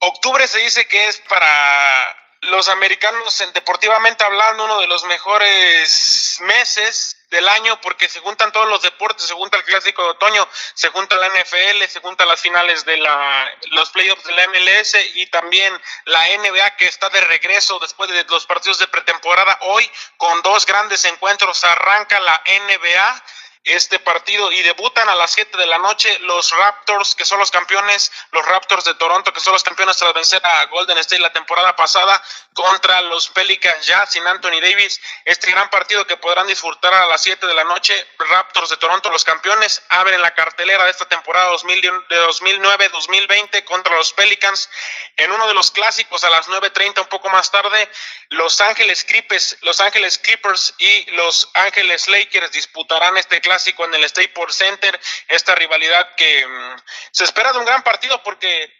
Octubre 0.00 0.46
se 0.48 0.58
dice 0.58 0.88
que 0.88 1.06
es 1.06 1.20
para 1.28 2.16
los 2.42 2.68
americanos, 2.68 3.44
deportivamente 3.54 4.24
hablando, 4.24 4.64
uno 4.64 4.80
de 4.80 4.88
los 4.88 5.04
mejores 5.04 6.38
meses 6.42 7.17
del 7.30 7.48
año 7.48 7.80
porque 7.80 8.08
se 8.08 8.20
juntan 8.20 8.52
todos 8.52 8.68
los 8.68 8.82
deportes, 8.82 9.26
se 9.26 9.34
junta 9.34 9.58
el 9.58 9.64
clásico 9.64 10.02
de 10.02 10.10
otoño, 10.10 10.48
se 10.74 10.88
junta 10.88 11.16
la 11.16 11.28
NFL, 11.28 11.84
se 11.88 12.00
junta 12.00 12.24
las 12.24 12.40
finales 12.40 12.84
de 12.84 12.96
la, 12.96 13.50
los 13.70 13.90
playoffs 13.90 14.24
de 14.24 14.32
la 14.32 14.48
MLS 14.48 14.96
y 15.14 15.26
también 15.26 15.78
la 16.06 16.26
NBA 16.38 16.76
que 16.76 16.86
está 16.86 17.10
de 17.10 17.20
regreso 17.22 17.78
después 17.78 18.10
de 18.10 18.24
los 18.24 18.46
partidos 18.46 18.78
de 18.78 18.88
pretemporada. 18.88 19.58
Hoy 19.62 19.90
con 20.16 20.40
dos 20.42 20.64
grandes 20.64 21.04
encuentros 21.04 21.64
arranca 21.64 22.18
la 22.20 22.42
NBA 22.46 23.22
este 23.64 23.98
partido 23.98 24.50
y 24.52 24.62
debutan 24.62 25.08
a 25.08 25.14
las 25.14 25.32
7 25.32 25.56
de 25.56 25.66
la 25.66 25.78
noche 25.78 26.18
los 26.20 26.50
Raptors, 26.50 27.14
que 27.14 27.24
son 27.24 27.38
los 27.38 27.50
campeones, 27.50 28.10
los 28.32 28.44
Raptors 28.46 28.84
de 28.84 28.94
Toronto, 28.94 29.32
que 29.32 29.40
son 29.40 29.52
los 29.52 29.62
campeones 29.62 29.96
tras 29.96 30.14
vencer 30.14 30.44
a 30.44 30.66
Golden 30.66 30.98
State 30.98 31.20
la 31.20 31.32
temporada 31.32 31.74
pasada 31.76 32.22
contra 32.52 33.00
los 33.02 33.28
Pelicans 33.28 33.86
ya 33.86 34.06
sin 34.06 34.26
Anthony 34.26 34.60
Davis. 34.60 35.00
Este 35.24 35.50
gran 35.50 35.70
partido 35.70 36.06
que 36.06 36.16
podrán 36.16 36.46
disfrutar 36.46 36.92
a 36.94 37.06
las 37.06 37.22
7 37.22 37.46
de 37.46 37.54
la 37.54 37.64
noche, 37.64 37.94
Raptors 38.18 38.70
de 38.70 38.76
Toronto, 38.76 39.10
los 39.10 39.24
campeones, 39.24 39.82
abren 39.88 40.20
la 40.20 40.34
cartelera 40.34 40.84
de 40.84 40.90
esta 40.90 41.06
temporada 41.06 41.50
de 41.50 41.56
2009-2020 41.56 43.64
contra 43.64 43.96
los 43.96 44.12
Pelicans 44.12 44.68
en 45.16 45.30
uno 45.30 45.46
de 45.46 45.54
los 45.54 45.70
clásicos 45.70 46.24
a 46.24 46.30
las 46.30 46.48
9.30 46.48 47.02
un 47.02 47.08
poco 47.08 47.28
más 47.30 47.50
tarde, 47.50 47.88
Los 48.30 48.60
Ángeles 48.60 49.04
Clippers, 49.04 49.56
Los 49.62 49.80
Ángeles 49.80 50.18
Clippers 50.18 50.74
y 50.78 51.10
Los 51.12 51.50
Ángeles 51.54 52.08
Lakers 52.08 52.52
disputarán 52.52 53.16
este 53.16 53.40
clásico 53.48 53.86
en 53.86 53.94
el 53.94 54.06
Staples 54.06 54.54
Center, 54.54 55.00
esta 55.26 55.54
rivalidad 55.54 56.14
que 56.16 56.46
mm, 56.46 56.76
se 57.12 57.24
espera 57.24 57.50
de 57.52 57.58
un 57.58 57.64
gran 57.64 57.82
partido 57.82 58.22
porque 58.22 58.70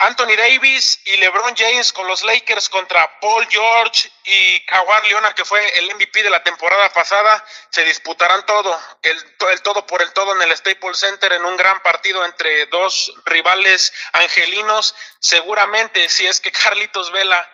Anthony 0.00 0.36
Davis 0.36 1.00
y 1.06 1.16
LeBron 1.16 1.56
James 1.56 1.92
con 1.94 2.06
los 2.06 2.22
Lakers 2.22 2.68
contra 2.68 3.18
Paul 3.20 3.48
George 3.48 4.12
y 4.24 4.60
Kawhi 4.66 5.08
Leonard, 5.08 5.34
que 5.34 5.46
fue 5.46 5.66
el 5.78 5.92
MVP 5.94 6.22
de 6.22 6.28
la 6.28 6.42
temporada 6.44 6.92
pasada, 6.92 7.42
se 7.70 7.84
disputarán 7.84 8.44
todo, 8.44 8.78
el, 9.02 9.16
el, 9.50 9.62
todo 9.62 9.86
por 9.86 10.02
el 10.02 10.12
todo 10.12 10.36
en 10.36 10.42
el 10.42 10.54
Staples 10.56 10.98
Center 10.98 11.32
en 11.32 11.44
un 11.44 11.56
gran 11.56 11.82
partido 11.82 12.24
entre 12.26 12.66
dos 12.66 13.12
rivales 13.24 13.92
angelinos. 14.12 14.94
Seguramente, 15.20 16.08
si 16.10 16.26
es 16.26 16.38
que 16.38 16.52
Carlitos 16.62 17.10
Vela 17.10 17.50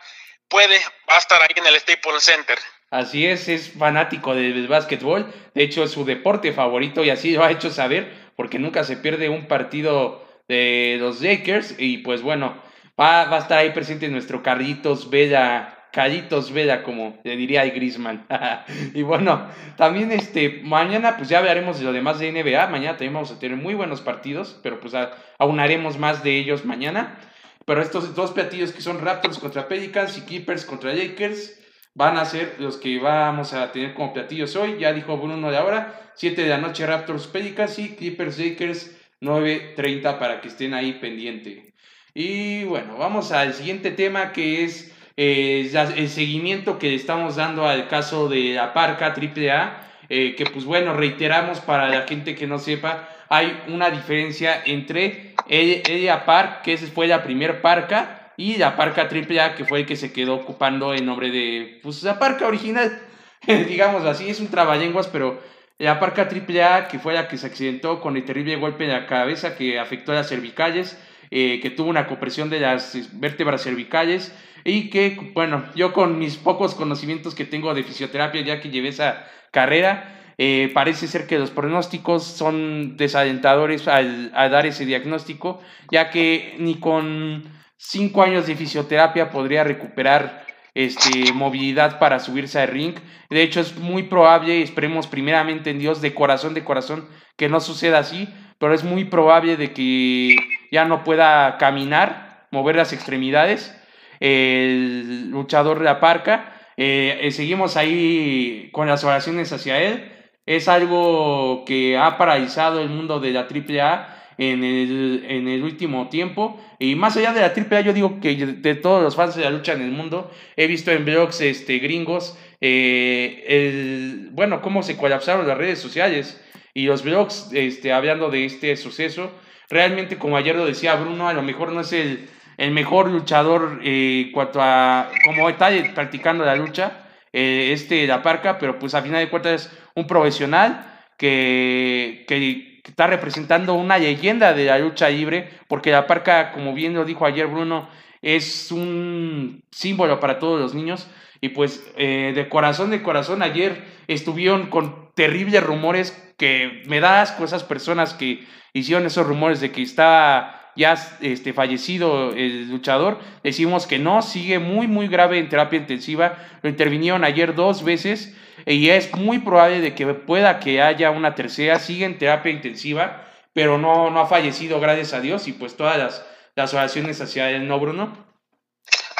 puede, 0.48 0.78
va 1.08 1.14
a 1.14 1.18
estar 1.18 1.40
ahí 1.40 1.54
en 1.54 1.66
el 1.66 1.80
Staples 1.80 2.24
Center. 2.24 2.58
Así 2.94 3.26
es, 3.26 3.48
es 3.48 3.72
fanático 3.72 4.36
del 4.36 4.68
básquetbol, 4.68 5.26
de 5.52 5.64
hecho 5.64 5.82
es 5.82 5.90
su 5.90 6.04
deporte 6.04 6.52
favorito 6.52 7.02
y 7.02 7.10
así 7.10 7.32
lo 7.32 7.42
ha 7.42 7.50
hecho 7.50 7.70
saber, 7.70 8.08
porque 8.36 8.60
nunca 8.60 8.84
se 8.84 8.96
pierde 8.96 9.28
un 9.28 9.46
partido 9.46 10.24
de 10.46 10.98
los 11.00 11.20
Lakers 11.20 11.74
y 11.76 11.98
pues 11.98 12.22
bueno, 12.22 12.54
va, 12.98 13.28
a 13.28 13.38
estar 13.38 13.58
ahí 13.58 13.70
presente 13.70 14.06
nuestro 14.06 14.44
Carlitos 14.44 15.10
Vela, 15.10 15.88
Carlitos 15.90 16.52
Vela 16.52 16.84
como 16.84 17.18
le 17.24 17.36
diría 17.36 17.64
el 17.64 17.72
Grisman. 17.72 18.28
y 18.94 19.02
bueno, 19.02 19.48
también 19.76 20.12
este, 20.12 20.60
mañana 20.62 21.16
pues 21.16 21.28
ya 21.28 21.40
veremos 21.40 21.80
de 21.80 21.86
lo 21.86 21.92
demás 21.92 22.20
de 22.20 22.30
NBA, 22.30 22.68
mañana 22.68 22.92
también 22.92 23.14
vamos 23.14 23.32
a 23.32 23.40
tener 23.40 23.56
muy 23.56 23.74
buenos 23.74 24.02
partidos, 24.02 24.60
pero 24.62 24.78
pues 24.78 24.94
aunaremos 25.38 25.98
más 25.98 26.22
de 26.22 26.38
ellos 26.38 26.64
mañana. 26.64 27.18
Pero 27.64 27.82
estos 27.82 28.14
dos 28.14 28.30
platillos 28.30 28.70
que 28.70 28.82
son 28.82 29.00
Raptors 29.00 29.40
contra 29.40 29.66
Pelicans 29.66 30.16
y 30.16 30.20
Clippers 30.20 30.64
contra 30.64 30.94
Lakers, 30.94 31.63
van 31.94 32.18
a 32.18 32.24
ser 32.24 32.56
los 32.58 32.76
que 32.76 32.98
vamos 32.98 33.52
a 33.52 33.72
tener 33.72 33.94
como 33.94 34.12
platillos 34.12 34.56
hoy. 34.56 34.76
Ya 34.78 34.92
dijo 34.92 35.16
Bruno 35.16 35.50
de 35.50 35.56
ahora, 35.56 36.12
7 36.14 36.42
de 36.42 36.48
la 36.48 36.58
noche 36.58 36.86
Raptors 36.86 37.26
Pelicans 37.26 37.78
y 37.78 37.94
Clippers 37.94 38.38
Lakers 38.38 38.96
9.30 39.20 40.18
para 40.18 40.40
que 40.40 40.48
estén 40.48 40.74
ahí 40.74 40.94
pendiente. 40.94 41.72
Y 42.12 42.64
bueno, 42.64 42.96
vamos 42.96 43.32
al 43.32 43.54
siguiente 43.54 43.90
tema 43.90 44.32
que 44.32 44.64
es 44.64 44.94
eh, 45.16 45.70
el 45.96 46.08
seguimiento 46.08 46.78
que 46.78 46.94
estamos 46.94 47.36
dando 47.36 47.66
al 47.66 47.88
caso 47.88 48.28
de 48.28 48.54
la 48.54 48.72
Parca 48.72 49.14
AAA, 49.14 49.80
eh, 50.08 50.34
que 50.36 50.46
pues 50.46 50.64
bueno, 50.64 50.94
reiteramos 50.94 51.60
para 51.60 51.88
la 51.88 52.02
gente 52.02 52.34
que 52.34 52.46
no 52.46 52.58
sepa, 52.58 53.08
hay 53.28 53.62
una 53.68 53.90
diferencia 53.90 54.62
entre 54.64 55.34
ella 55.48 56.24
Park, 56.24 56.62
que 56.62 56.76
fue 56.76 57.06
la 57.06 57.22
primer 57.22 57.62
parca, 57.62 58.23
y 58.36 58.56
la 58.56 58.76
parca 58.76 59.02
AAA, 59.02 59.54
que 59.54 59.64
fue 59.64 59.80
el 59.80 59.86
que 59.86 59.96
se 59.96 60.12
quedó 60.12 60.34
ocupando 60.34 60.92
el 60.92 61.04
nombre 61.06 61.30
de, 61.30 61.80
pues 61.82 62.02
la 62.02 62.18
parca 62.18 62.46
original, 62.46 63.00
digamos 63.46 64.04
así, 64.04 64.28
es 64.28 64.40
un 64.40 64.48
trabalenguas, 64.48 65.08
pero 65.08 65.40
la 65.78 65.98
parca 65.98 66.28
AAA, 66.28 66.88
que 66.88 66.98
fue 66.98 67.14
la 67.14 67.28
que 67.28 67.36
se 67.36 67.46
accidentó 67.46 68.00
con 68.00 68.16
el 68.16 68.24
terrible 68.24 68.56
golpe 68.56 68.84
en 68.84 68.92
la 68.92 69.06
cabeza 69.06 69.56
que 69.56 69.78
afectó 69.78 70.12
a 70.12 70.16
las 70.16 70.28
cervicales, 70.28 70.98
eh, 71.30 71.58
que 71.60 71.70
tuvo 71.70 71.90
una 71.90 72.06
compresión 72.06 72.48
de 72.50 72.60
las 72.60 73.08
vértebras 73.18 73.62
cervicales 73.62 74.32
y 74.64 74.88
que, 74.90 75.32
bueno, 75.34 75.64
yo 75.74 75.92
con 75.92 76.18
mis 76.18 76.36
pocos 76.36 76.74
conocimientos 76.74 77.34
que 77.34 77.44
tengo 77.44 77.74
de 77.74 77.82
fisioterapia, 77.82 78.42
ya 78.42 78.60
que 78.60 78.70
llevé 78.70 78.88
esa 78.88 79.26
carrera, 79.50 80.14
eh, 80.38 80.70
parece 80.74 81.06
ser 81.06 81.26
que 81.26 81.38
los 81.38 81.50
pronósticos 81.50 82.24
son 82.24 82.96
desalentadores 82.96 83.86
al, 83.88 84.32
dar 84.32 84.66
ese 84.66 84.86
diagnóstico, 84.86 85.60
ya 85.90 86.10
que 86.10 86.54
ni 86.58 86.76
con 86.76 87.44
cinco 87.76 88.22
años 88.22 88.46
de 88.46 88.56
fisioterapia 88.56 89.30
podría 89.30 89.64
recuperar 89.64 90.44
este, 90.74 91.32
movilidad 91.32 91.98
para 91.98 92.18
subirse 92.18 92.58
al 92.60 92.68
ring. 92.68 92.94
De 93.30 93.42
hecho, 93.42 93.60
es 93.60 93.76
muy 93.76 94.04
probable, 94.04 94.62
esperemos 94.62 95.06
primeramente 95.06 95.70
en 95.70 95.78
Dios, 95.78 96.00
de 96.00 96.14
corazón, 96.14 96.54
de 96.54 96.64
corazón, 96.64 97.08
que 97.36 97.48
no 97.48 97.60
suceda 97.60 97.98
así, 97.98 98.28
pero 98.58 98.74
es 98.74 98.84
muy 98.84 99.04
probable 99.04 99.56
de 99.56 99.72
que 99.72 100.36
ya 100.70 100.84
no 100.84 101.04
pueda 101.04 101.58
caminar, 101.58 102.46
mover 102.50 102.76
las 102.76 102.92
extremidades. 102.92 103.76
El 104.20 105.30
luchador 105.30 105.78
de 105.78 105.84
la 105.84 106.00
parca, 106.00 106.52
eh, 106.76 107.28
seguimos 107.32 107.76
ahí 107.76 108.70
con 108.72 108.88
las 108.88 109.04
oraciones 109.04 109.52
hacia 109.52 109.80
él 109.80 110.10
es 110.46 110.68
algo 110.68 111.64
que 111.64 111.96
ha 111.96 112.18
paralizado 112.18 112.80
el 112.80 112.90
mundo 112.90 113.20
de 113.20 113.30
la 113.30 113.48
AAA 113.48 114.13
en 114.38 114.64
el, 114.64 115.24
en 115.28 115.48
el 115.48 115.62
último 115.62 116.08
tiempo. 116.08 116.60
Y 116.78 116.94
más 116.94 117.16
allá 117.16 117.32
de 117.32 117.40
la 117.40 117.52
AAA, 117.54 117.80
yo 117.82 117.92
digo 117.92 118.20
que 118.20 118.34
de 118.34 118.74
todos 118.74 119.02
los 119.02 119.16
fans 119.16 119.36
de 119.36 119.42
la 119.42 119.50
lucha 119.50 119.72
en 119.72 119.82
el 119.82 119.90
mundo, 119.90 120.30
he 120.56 120.66
visto 120.66 120.90
en 120.90 121.04
blogs 121.04 121.40
este, 121.40 121.78
gringos, 121.78 122.38
eh, 122.60 124.28
bueno, 124.32 124.62
cómo 124.62 124.82
se 124.82 124.96
colapsaron 124.96 125.46
las 125.46 125.58
redes 125.58 125.78
sociales 125.78 126.40
y 126.72 126.86
los 126.86 127.04
blogs 127.04 127.50
este, 127.52 127.92
hablando 127.92 128.30
de 128.30 128.44
este 128.44 128.76
suceso. 128.76 129.30
Realmente, 129.68 130.18
como 130.18 130.36
ayer 130.36 130.54
lo 130.56 130.66
decía 130.66 130.94
Bruno, 130.96 131.28
a 131.28 131.32
lo 131.32 131.42
mejor 131.42 131.72
no 131.72 131.80
es 131.80 131.92
el, 131.92 132.28
el 132.56 132.70
mejor 132.70 133.08
luchador 133.10 133.80
eh, 133.82 134.32
cómo 134.32 135.48
está 135.48 135.70
practicando 135.94 136.44
la 136.44 136.56
lucha, 136.56 137.06
eh, 137.32 137.70
este 137.72 138.06
La 138.06 138.22
Parca, 138.22 138.58
pero 138.58 138.78
pues 138.78 138.94
a 138.94 139.02
final 139.02 139.20
de 139.20 139.30
cuentas 139.30 139.66
es 139.66 139.78
un 139.94 140.06
profesional 140.06 141.02
que, 141.16 142.24
que, 142.28 142.73
está 142.90 143.06
representando 143.06 143.74
una 143.74 143.98
leyenda 143.98 144.52
de 144.52 144.66
la 144.66 144.78
lucha 144.78 145.08
libre, 145.08 145.50
porque 145.68 145.90
La 145.90 146.06
Parca, 146.06 146.52
como 146.52 146.74
bien 146.74 146.94
lo 146.94 147.04
dijo 147.04 147.26
ayer 147.26 147.46
Bruno, 147.46 147.88
es 148.22 148.72
un 148.72 149.62
símbolo 149.70 150.20
para 150.20 150.38
todos 150.38 150.60
los 150.60 150.74
niños. 150.74 151.08
Y 151.40 151.50
pues 151.50 151.86
eh, 151.96 152.32
de 152.34 152.48
corazón, 152.48 152.90
de 152.90 153.02
corazón, 153.02 153.42
ayer 153.42 153.84
estuvieron 154.06 154.68
con 154.68 155.10
terribles 155.14 155.62
rumores 155.62 156.12
que 156.38 156.82
me 156.86 157.00
da 157.00 157.20
asco 157.20 157.44
esas 157.44 157.64
personas 157.64 158.14
que 158.14 158.46
hicieron 158.72 159.06
esos 159.06 159.26
rumores 159.26 159.60
de 159.60 159.70
que 159.70 159.82
estaba 159.82 160.63
ya 160.76 160.94
este, 161.20 161.52
fallecido 161.52 162.32
el 162.32 162.70
luchador, 162.70 163.18
decimos 163.42 163.86
que 163.86 163.98
no, 163.98 164.22
sigue 164.22 164.58
muy, 164.58 164.88
muy 164.88 165.08
grave 165.08 165.38
en 165.38 165.48
terapia 165.48 165.78
intensiva. 165.78 166.36
Lo 166.62 166.68
intervinieron 166.68 167.24
ayer 167.24 167.54
dos 167.54 167.84
veces 167.84 168.36
y 168.66 168.88
es 168.88 169.14
muy 169.14 169.38
probable 169.38 169.80
de 169.80 169.94
que 169.94 170.06
pueda 170.06 170.60
que 170.60 170.80
haya 170.82 171.10
una 171.10 171.34
tercera, 171.34 171.78
sigue 171.78 172.04
en 172.04 172.18
terapia 172.18 172.52
intensiva, 172.52 173.24
pero 173.52 173.78
no, 173.78 174.10
no 174.10 174.20
ha 174.20 174.26
fallecido, 174.26 174.80
gracias 174.80 175.12
a 175.12 175.20
Dios, 175.20 175.46
y 175.48 175.52
pues 175.52 175.76
todas 175.76 175.98
las, 175.98 176.26
las 176.56 176.74
oraciones 176.74 177.20
hacia 177.20 177.50
él, 177.50 177.68
¿no, 177.68 177.78
Bruno? 177.78 178.33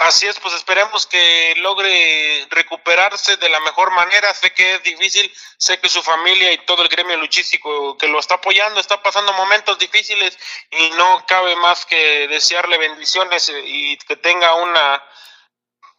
Así 0.05 0.27
es, 0.27 0.39
pues 0.39 0.53
esperemos 0.53 1.07
que 1.07 1.55
logre 1.57 2.47
recuperarse 2.51 3.39
de 3.39 3.49
la 3.49 3.59
mejor 3.61 3.91
manera. 3.91 4.35
Sé 4.35 4.53
que 4.53 4.75
es 4.75 4.83
difícil, 4.83 5.33
sé 5.57 5.81
que 5.81 5.89
su 5.89 6.03
familia 6.03 6.53
y 6.53 6.59
todo 6.59 6.83
el 6.83 6.91
gremio 6.91 7.17
luchístico 7.17 7.97
que 7.97 8.09
lo 8.09 8.19
está 8.19 8.35
apoyando 8.35 8.81
está 8.81 9.03
pasando 9.03 9.33
momentos 9.33 9.79
difíciles 9.79 10.39
y 10.71 10.91
no 10.91 11.25
cabe 11.27 11.57
más 11.57 11.87
que 11.87 12.29
desearle 12.29 12.77
bendiciones 12.77 13.51
y 13.65 13.97
que 13.97 14.17
tenga 14.17 14.55
una 14.57 15.03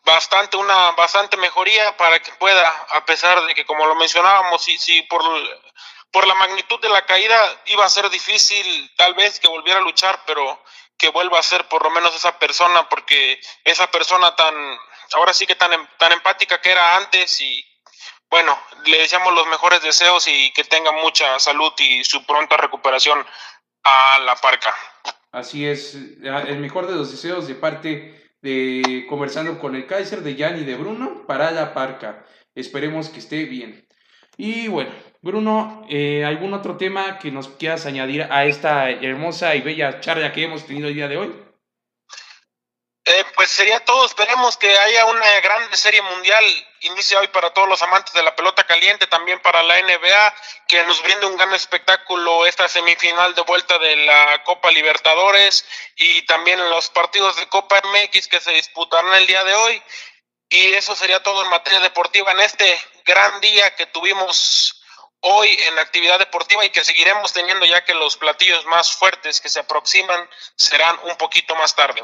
bastante 0.04 0.56
una 0.58 0.92
bastante 0.92 1.36
mejoría 1.38 1.98
para 1.98 2.20
que 2.22 2.32
pueda, 2.34 2.70
a 2.92 3.04
pesar 3.06 3.44
de 3.48 3.56
que 3.56 3.66
como 3.66 3.88
lo 3.88 3.96
mencionábamos, 3.96 4.64
si, 4.64 4.78
si 4.78 5.02
por 5.02 5.24
por 6.12 6.28
la 6.28 6.36
magnitud 6.36 6.80
de 6.80 6.90
la 6.90 7.08
caída 7.08 7.64
iba 7.66 7.84
a 7.84 7.90
ser 7.90 8.08
difícil 8.12 8.94
tal 8.98 9.16
vez 9.16 9.40
que 9.40 9.48
volviera 9.48 9.80
a 9.80 9.84
luchar, 9.84 10.22
pero 10.28 10.64
que 10.98 11.10
vuelva 11.10 11.40
a 11.40 11.44
ser 11.44 11.68
por 11.68 11.84
lo 11.84 11.90
menos 11.90 12.16
esa 12.16 12.40
persona, 12.40 12.88
porque 12.90 13.40
esa 13.64 13.90
persona 13.92 14.36
tan, 14.36 14.54
ahora 15.14 15.34
sí 15.34 15.46
que 15.46 15.56
tan, 15.56 15.74
em, 15.74 15.88
tan 15.98 16.12
empática 16.12 16.62
que 16.62 16.72
era 16.72 16.98
antes 16.98 17.42
y 17.42 17.66
bueno, 18.30 18.58
le 18.86 18.98
deseamos 18.98 19.34
los 19.34 19.48
mejores 19.48 19.82
deseos 19.82 20.28
y 20.28 20.52
que 20.52 20.64
tenga 20.64 20.92
mucha 20.92 21.40
salud 21.40 21.72
y 21.80 22.04
su 22.04 22.26
pronta 22.26 22.58
recuperación 22.58 23.26
a 23.84 24.20
la 24.20 24.36
parca. 24.36 24.74
Así 25.32 25.66
es, 25.68 25.96
el 25.96 26.60
mejor 26.60 26.88
de 26.88 26.96
los 26.96 27.12
deseos 27.12 27.48
de 27.48 27.56
parte 27.56 28.32
de 28.42 29.06
conversando 29.08 29.60
con 29.60 29.76
el 29.76 29.88
Kaiser, 29.88 30.22
de 30.22 30.36
Jan 30.36 30.60
y 30.60 30.66
de 30.66 30.76
Bruno 30.76 31.26
para 31.28 31.52
la 31.52 31.74
parca. 31.74 32.26
Esperemos 32.54 33.10
que 33.10 33.20
esté 33.20 33.46
bien. 33.46 33.85
Y 34.38 34.68
bueno, 34.68 34.92
Bruno, 35.22 35.86
eh, 35.90 36.24
¿algún 36.26 36.54
otro 36.54 36.78
tema 36.78 37.18
que 37.20 37.32
nos 37.32 37.48
quieras 37.48 37.86
añadir 37.86 38.28
a 38.30 38.46
esta 38.46 38.90
hermosa 38.90 39.56
y 39.56 39.62
bella 39.62 40.00
charla 40.00 40.32
que 40.32 40.44
hemos 40.44 40.66
tenido 40.66 40.88
el 40.88 40.96
día 40.96 41.08
de 41.08 41.18
hoy? 41.18 41.46
Eh, 43.08 43.24
pues 43.36 43.52
sería 43.52 43.80
todo. 43.86 44.06
Esperemos 44.06 44.58
que 44.58 44.68
haya 44.78 45.06
una 45.06 45.40
gran 45.42 45.76
serie 45.78 46.02
mundial. 46.02 46.44
Inicia 46.82 47.20
hoy 47.20 47.28
para 47.28 47.52
todos 47.54 47.68
los 47.68 47.82
amantes 47.84 48.14
de 48.14 48.24
la 48.24 48.36
pelota 48.36 48.66
caliente, 48.66 49.06
también 49.08 49.40
para 49.42 49.62
la 49.64 49.80
NBA, 49.80 50.36
que 50.68 50.84
nos 50.86 51.02
brinde 51.04 51.28
un 51.28 51.38
gran 51.38 51.54
espectáculo 51.54 52.46
esta 52.48 52.68
semifinal 52.68 53.36
de 53.36 53.42
vuelta 53.42 53.78
de 53.78 53.96
la 53.96 54.44
Copa 54.44 54.72
Libertadores 54.72 55.66
y 55.96 56.24
también 56.24 56.60
los 56.70 56.90
partidos 56.90 57.36
de 57.38 57.48
Copa 57.48 57.80
MX 57.84 58.28
que 58.28 58.40
se 58.40 58.52
disputarán 58.52 59.14
el 59.14 59.28
día 59.28 59.44
de 59.44 59.54
hoy. 59.54 59.84
Y 60.50 60.74
eso 60.74 60.96
sería 60.96 61.22
todo 61.22 61.44
en 61.44 61.50
materia 61.50 61.80
deportiva 61.80 62.32
en 62.32 62.40
este 62.40 62.80
gran 63.06 63.40
día 63.42 63.76
que 63.78 63.86
tuvimos 63.88 64.82
hoy 65.22 65.50
en 65.68 65.76
la 65.76 65.82
actividad 65.82 66.20
deportiva 66.20 66.66
y 66.66 66.70
que 66.70 66.84
seguiremos 66.84 67.34
teniendo 67.34 67.66
ya 67.66 67.84
que 67.84 67.94
los 67.94 68.18
platillos 68.18 68.66
más 68.66 68.92
fuertes 68.92 69.42
que 69.42 69.50
se 69.50 69.60
aproximan 69.60 70.28
serán 70.56 70.96
un 71.10 71.16
poquito 71.18 71.56
más 71.56 71.76
tarde. 71.76 72.04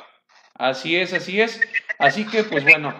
Así 0.56 0.96
es, 0.96 1.14
así 1.14 1.42
es. 1.42 1.60
Así 2.00 2.26
que 2.26 2.44
pues 2.44 2.64
bueno, 2.64 2.94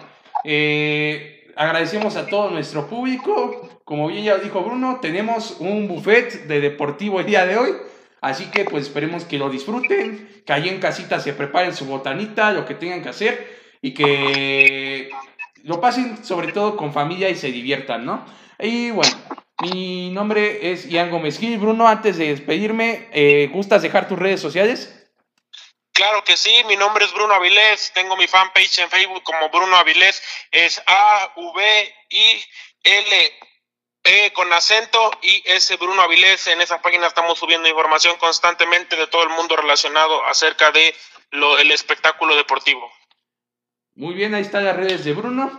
eh, 0.44 1.52
agradecemos 1.56 2.16
a 2.16 2.26
todo 2.26 2.50
nuestro 2.50 2.88
público. 2.88 3.80
Como 3.84 4.08
bien 4.08 4.24
ya 4.24 4.36
dijo 4.36 4.62
Bruno, 4.62 4.98
tenemos 5.00 5.56
un 5.58 5.88
buffet 5.88 6.46
de 6.46 6.60
deportivo 6.60 7.20
el 7.20 7.26
día 7.26 7.46
de 7.46 7.56
hoy. 7.56 7.76
Así 8.20 8.50
que 8.50 8.64
pues 8.64 8.86
esperemos 8.86 9.24
que 9.24 9.38
lo 9.38 9.50
disfruten, 9.50 10.42
que 10.46 10.52
ahí 10.52 10.68
en 10.68 10.80
casita 10.80 11.18
se 11.18 11.32
preparen 11.32 11.74
su 11.74 11.86
botanita, 11.86 12.52
lo 12.52 12.64
que 12.64 12.74
tengan 12.74 13.02
que 13.02 13.08
hacer 13.08 13.62
y 13.82 13.94
que 13.94 15.10
lo 15.64 15.80
pasen 15.80 16.24
sobre 16.24 16.52
todo 16.52 16.76
con 16.76 16.92
familia 16.92 17.28
y 17.30 17.36
se 17.36 17.52
diviertan, 17.52 18.04
¿no? 18.04 18.26
Y 18.58 18.90
bueno, 18.90 19.12
mi 19.60 20.10
nombre 20.10 20.72
es 20.72 20.88
Ian 20.88 21.10
Gómez. 21.10 21.38
Bruno, 21.58 21.88
antes 21.88 22.16
de 22.16 22.28
despedirme, 22.28 23.08
eh, 23.12 23.48
¿gustas 23.52 23.82
dejar 23.82 24.08
tus 24.08 24.18
redes 24.18 24.40
sociales? 24.40 24.98
Claro 25.92 26.24
que 26.24 26.36
sí, 26.36 26.64
mi 26.66 26.76
nombre 26.76 27.04
es 27.04 27.12
Bruno 27.12 27.34
Avilés, 27.34 27.92
tengo 27.94 28.16
mi 28.16 28.26
fanpage 28.26 28.78
en 28.78 28.88
Facebook 28.88 29.22
como 29.24 29.50
Bruno 29.50 29.76
Avilés, 29.76 30.22
es 30.50 30.82
A-V-I-L 30.86 32.42
E 34.04 34.32
con 34.32 34.52
acento 34.52 35.12
y 35.22 35.42
S 35.44 35.76
Bruno 35.76 36.02
Avilés. 36.02 36.48
En 36.48 36.60
esa 36.60 36.82
página 36.82 37.06
estamos 37.06 37.38
subiendo 37.38 37.68
información 37.68 38.16
constantemente 38.18 38.96
de 38.96 39.06
todo 39.06 39.22
el 39.22 39.28
mundo 39.28 39.54
relacionado 39.54 40.24
acerca 40.26 40.72
de 40.72 40.94
lo, 41.30 41.58
el 41.58 41.70
espectáculo 41.70 42.34
deportivo. 42.34 42.90
Muy 43.94 44.14
bien, 44.14 44.34
ahí 44.34 44.40
están 44.40 44.64
las 44.64 44.76
redes 44.76 45.04
de 45.04 45.12
Bruno. 45.12 45.50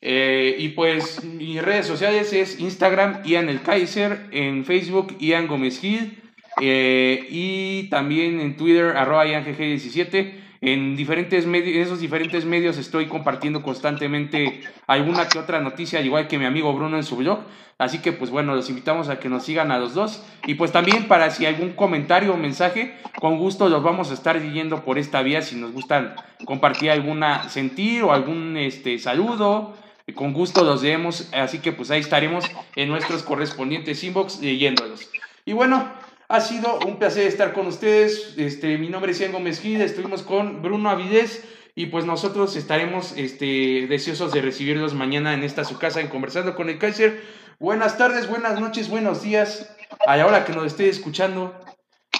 Eh, 0.00 0.56
y 0.58 0.70
pues 0.70 1.24
mis 1.24 1.62
redes 1.62 1.86
sociales 1.86 2.32
es 2.32 2.58
Instagram 2.60 3.22
Ian 3.24 3.48
el 3.48 3.62
Kaiser, 3.62 4.26
en 4.30 4.64
Facebook 4.64 5.16
Ian 5.18 5.46
Gómez 5.46 5.80
Gil 5.80 6.20
eh, 6.60 7.26
y 7.30 7.88
también 7.88 8.40
en 8.40 8.56
Twitter 8.56 8.96
arroba 8.96 9.26
IanGG17. 9.26 10.34
En 10.62 10.96
diferentes 10.96 11.46
medios, 11.46 11.86
esos 11.86 12.00
diferentes 12.00 12.44
medios 12.44 12.76
estoy 12.76 13.06
compartiendo 13.06 13.62
constantemente 13.62 14.62
alguna 14.86 15.28
que 15.28 15.38
otra 15.38 15.60
noticia, 15.60 16.00
igual 16.00 16.26
que 16.26 16.38
mi 16.38 16.44
amigo 16.44 16.72
Bruno 16.72 16.96
en 16.96 17.04
su 17.04 17.16
blog. 17.16 17.40
Así 17.78 17.98
que 17.98 18.12
pues 18.12 18.30
bueno, 18.30 18.54
los 18.54 18.70
invitamos 18.70 19.10
a 19.10 19.18
que 19.18 19.28
nos 19.28 19.44
sigan 19.44 19.70
a 19.70 19.78
los 19.78 19.92
dos. 19.92 20.22
Y 20.46 20.54
pues 20.54 20.72
también 20.72 21.08
para 21.08 21.30
si 21.30 21.44
algún 21.44 21.72
comentario 21.72 22.32
o 22.32 22.36
mensaje, 22.36 22.96
con 23.20 23.38
gusto 23.38 23.68
los 23.68 23.82
vamos 23.82 24.10
a 24.10 24.14
estar 24.14 24.40
siguiendo 24.40 24.82
por 24.84 24.98
esta 24.98 25.22
vía. 25.22 25.42
Si 25.42 25.56
nos 25.56 25.72
gustan 25.72 26.14
compartir 26.46 26.90
alguna 26.90 27.48
sentir 27.50 28.02
o 28.02 28.12
algún 28.12 28.56
este, 28.56 28.98
saludo, 28.98 29.74
con 30.14 30.32
gusto 30.32 30.64
los 30.64 30.82
leemos. 30.82 31.28
Así 31.34 31.58
que 31.58 31.72
pues 31.72 31.90
ahí 31.90 32.00
estaremos 32.00 32.46
en 32.76 32.88
nuestros 32.88 33.22
correspondientes 33.22 34.02
inbox 34.04 34.40
leyéndolos. 34.40 35.10
Y 35.44 35.52
bueno, 35.52 35.86
ha 36.28 36.40
sido 36.40 36.78
un 36.86 36.96
placer 36.96 37.26
estar 37.26 37.52
con 37.52 37.66
ustedes. 37.66 38.34
Este, 38.38 38.78
mi 38.78 38.88
nombre 38.88 39.12
es 39.12 39.20
Ian 39.20 39.32
Gómez 39.32 39.62
estuvimos 39.64 40.22
con 40.22 40.62
Bruno 40.62 40.88
Avidez 40.88 41.44
y 41.78 41.86
pues 41.86 42.06
nosotros 42.06 42.56
estaremos 42.56 43.12
este, 43.16 43.86
deseosos 43.86 44.32
de 44.32 44.40
recibirlos 44.40 44.94
mañana 44.94 45.34
en 45.34 45.44
esta 45.44 45.62
su 45.62 45.78
casa 45.78 46.00
en 46.00 46.08
Conversando 46.08 46.56
con 46.56 46.70
el 46.70 46.78
Kaiser. 46.78 47.22
Buenas 47.60 47.98
tardes, 47.98 48.28
buenas 48.28 48.58
noches, 48.58 48.88
buenos 48.88 49.22
días. 49.22 49.76
A 50.06 50.16
la 50.16 50.26
hora 50.26 50.46
que 50.46 50.54
nos 50.54 50.64
esté 50.64 50.88
escuchando, 50.88 51.54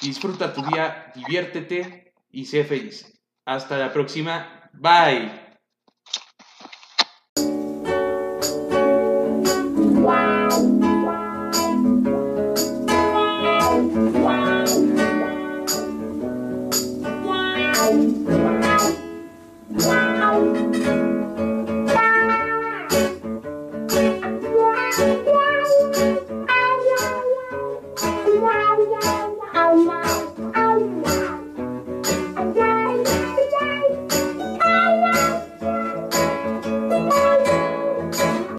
disfruta 0.03 0.53
tu 0.53 0.63
día, 0.63 1.11
diviértete 1.15 2.13
y 2.31 2.45
sé 2.45 2.65
feliz. 2.65 3.19
Hasta 3.47 3.79
la 3.79 3.95
próxima. 3.95 4.71
Bye. 4.75 5.46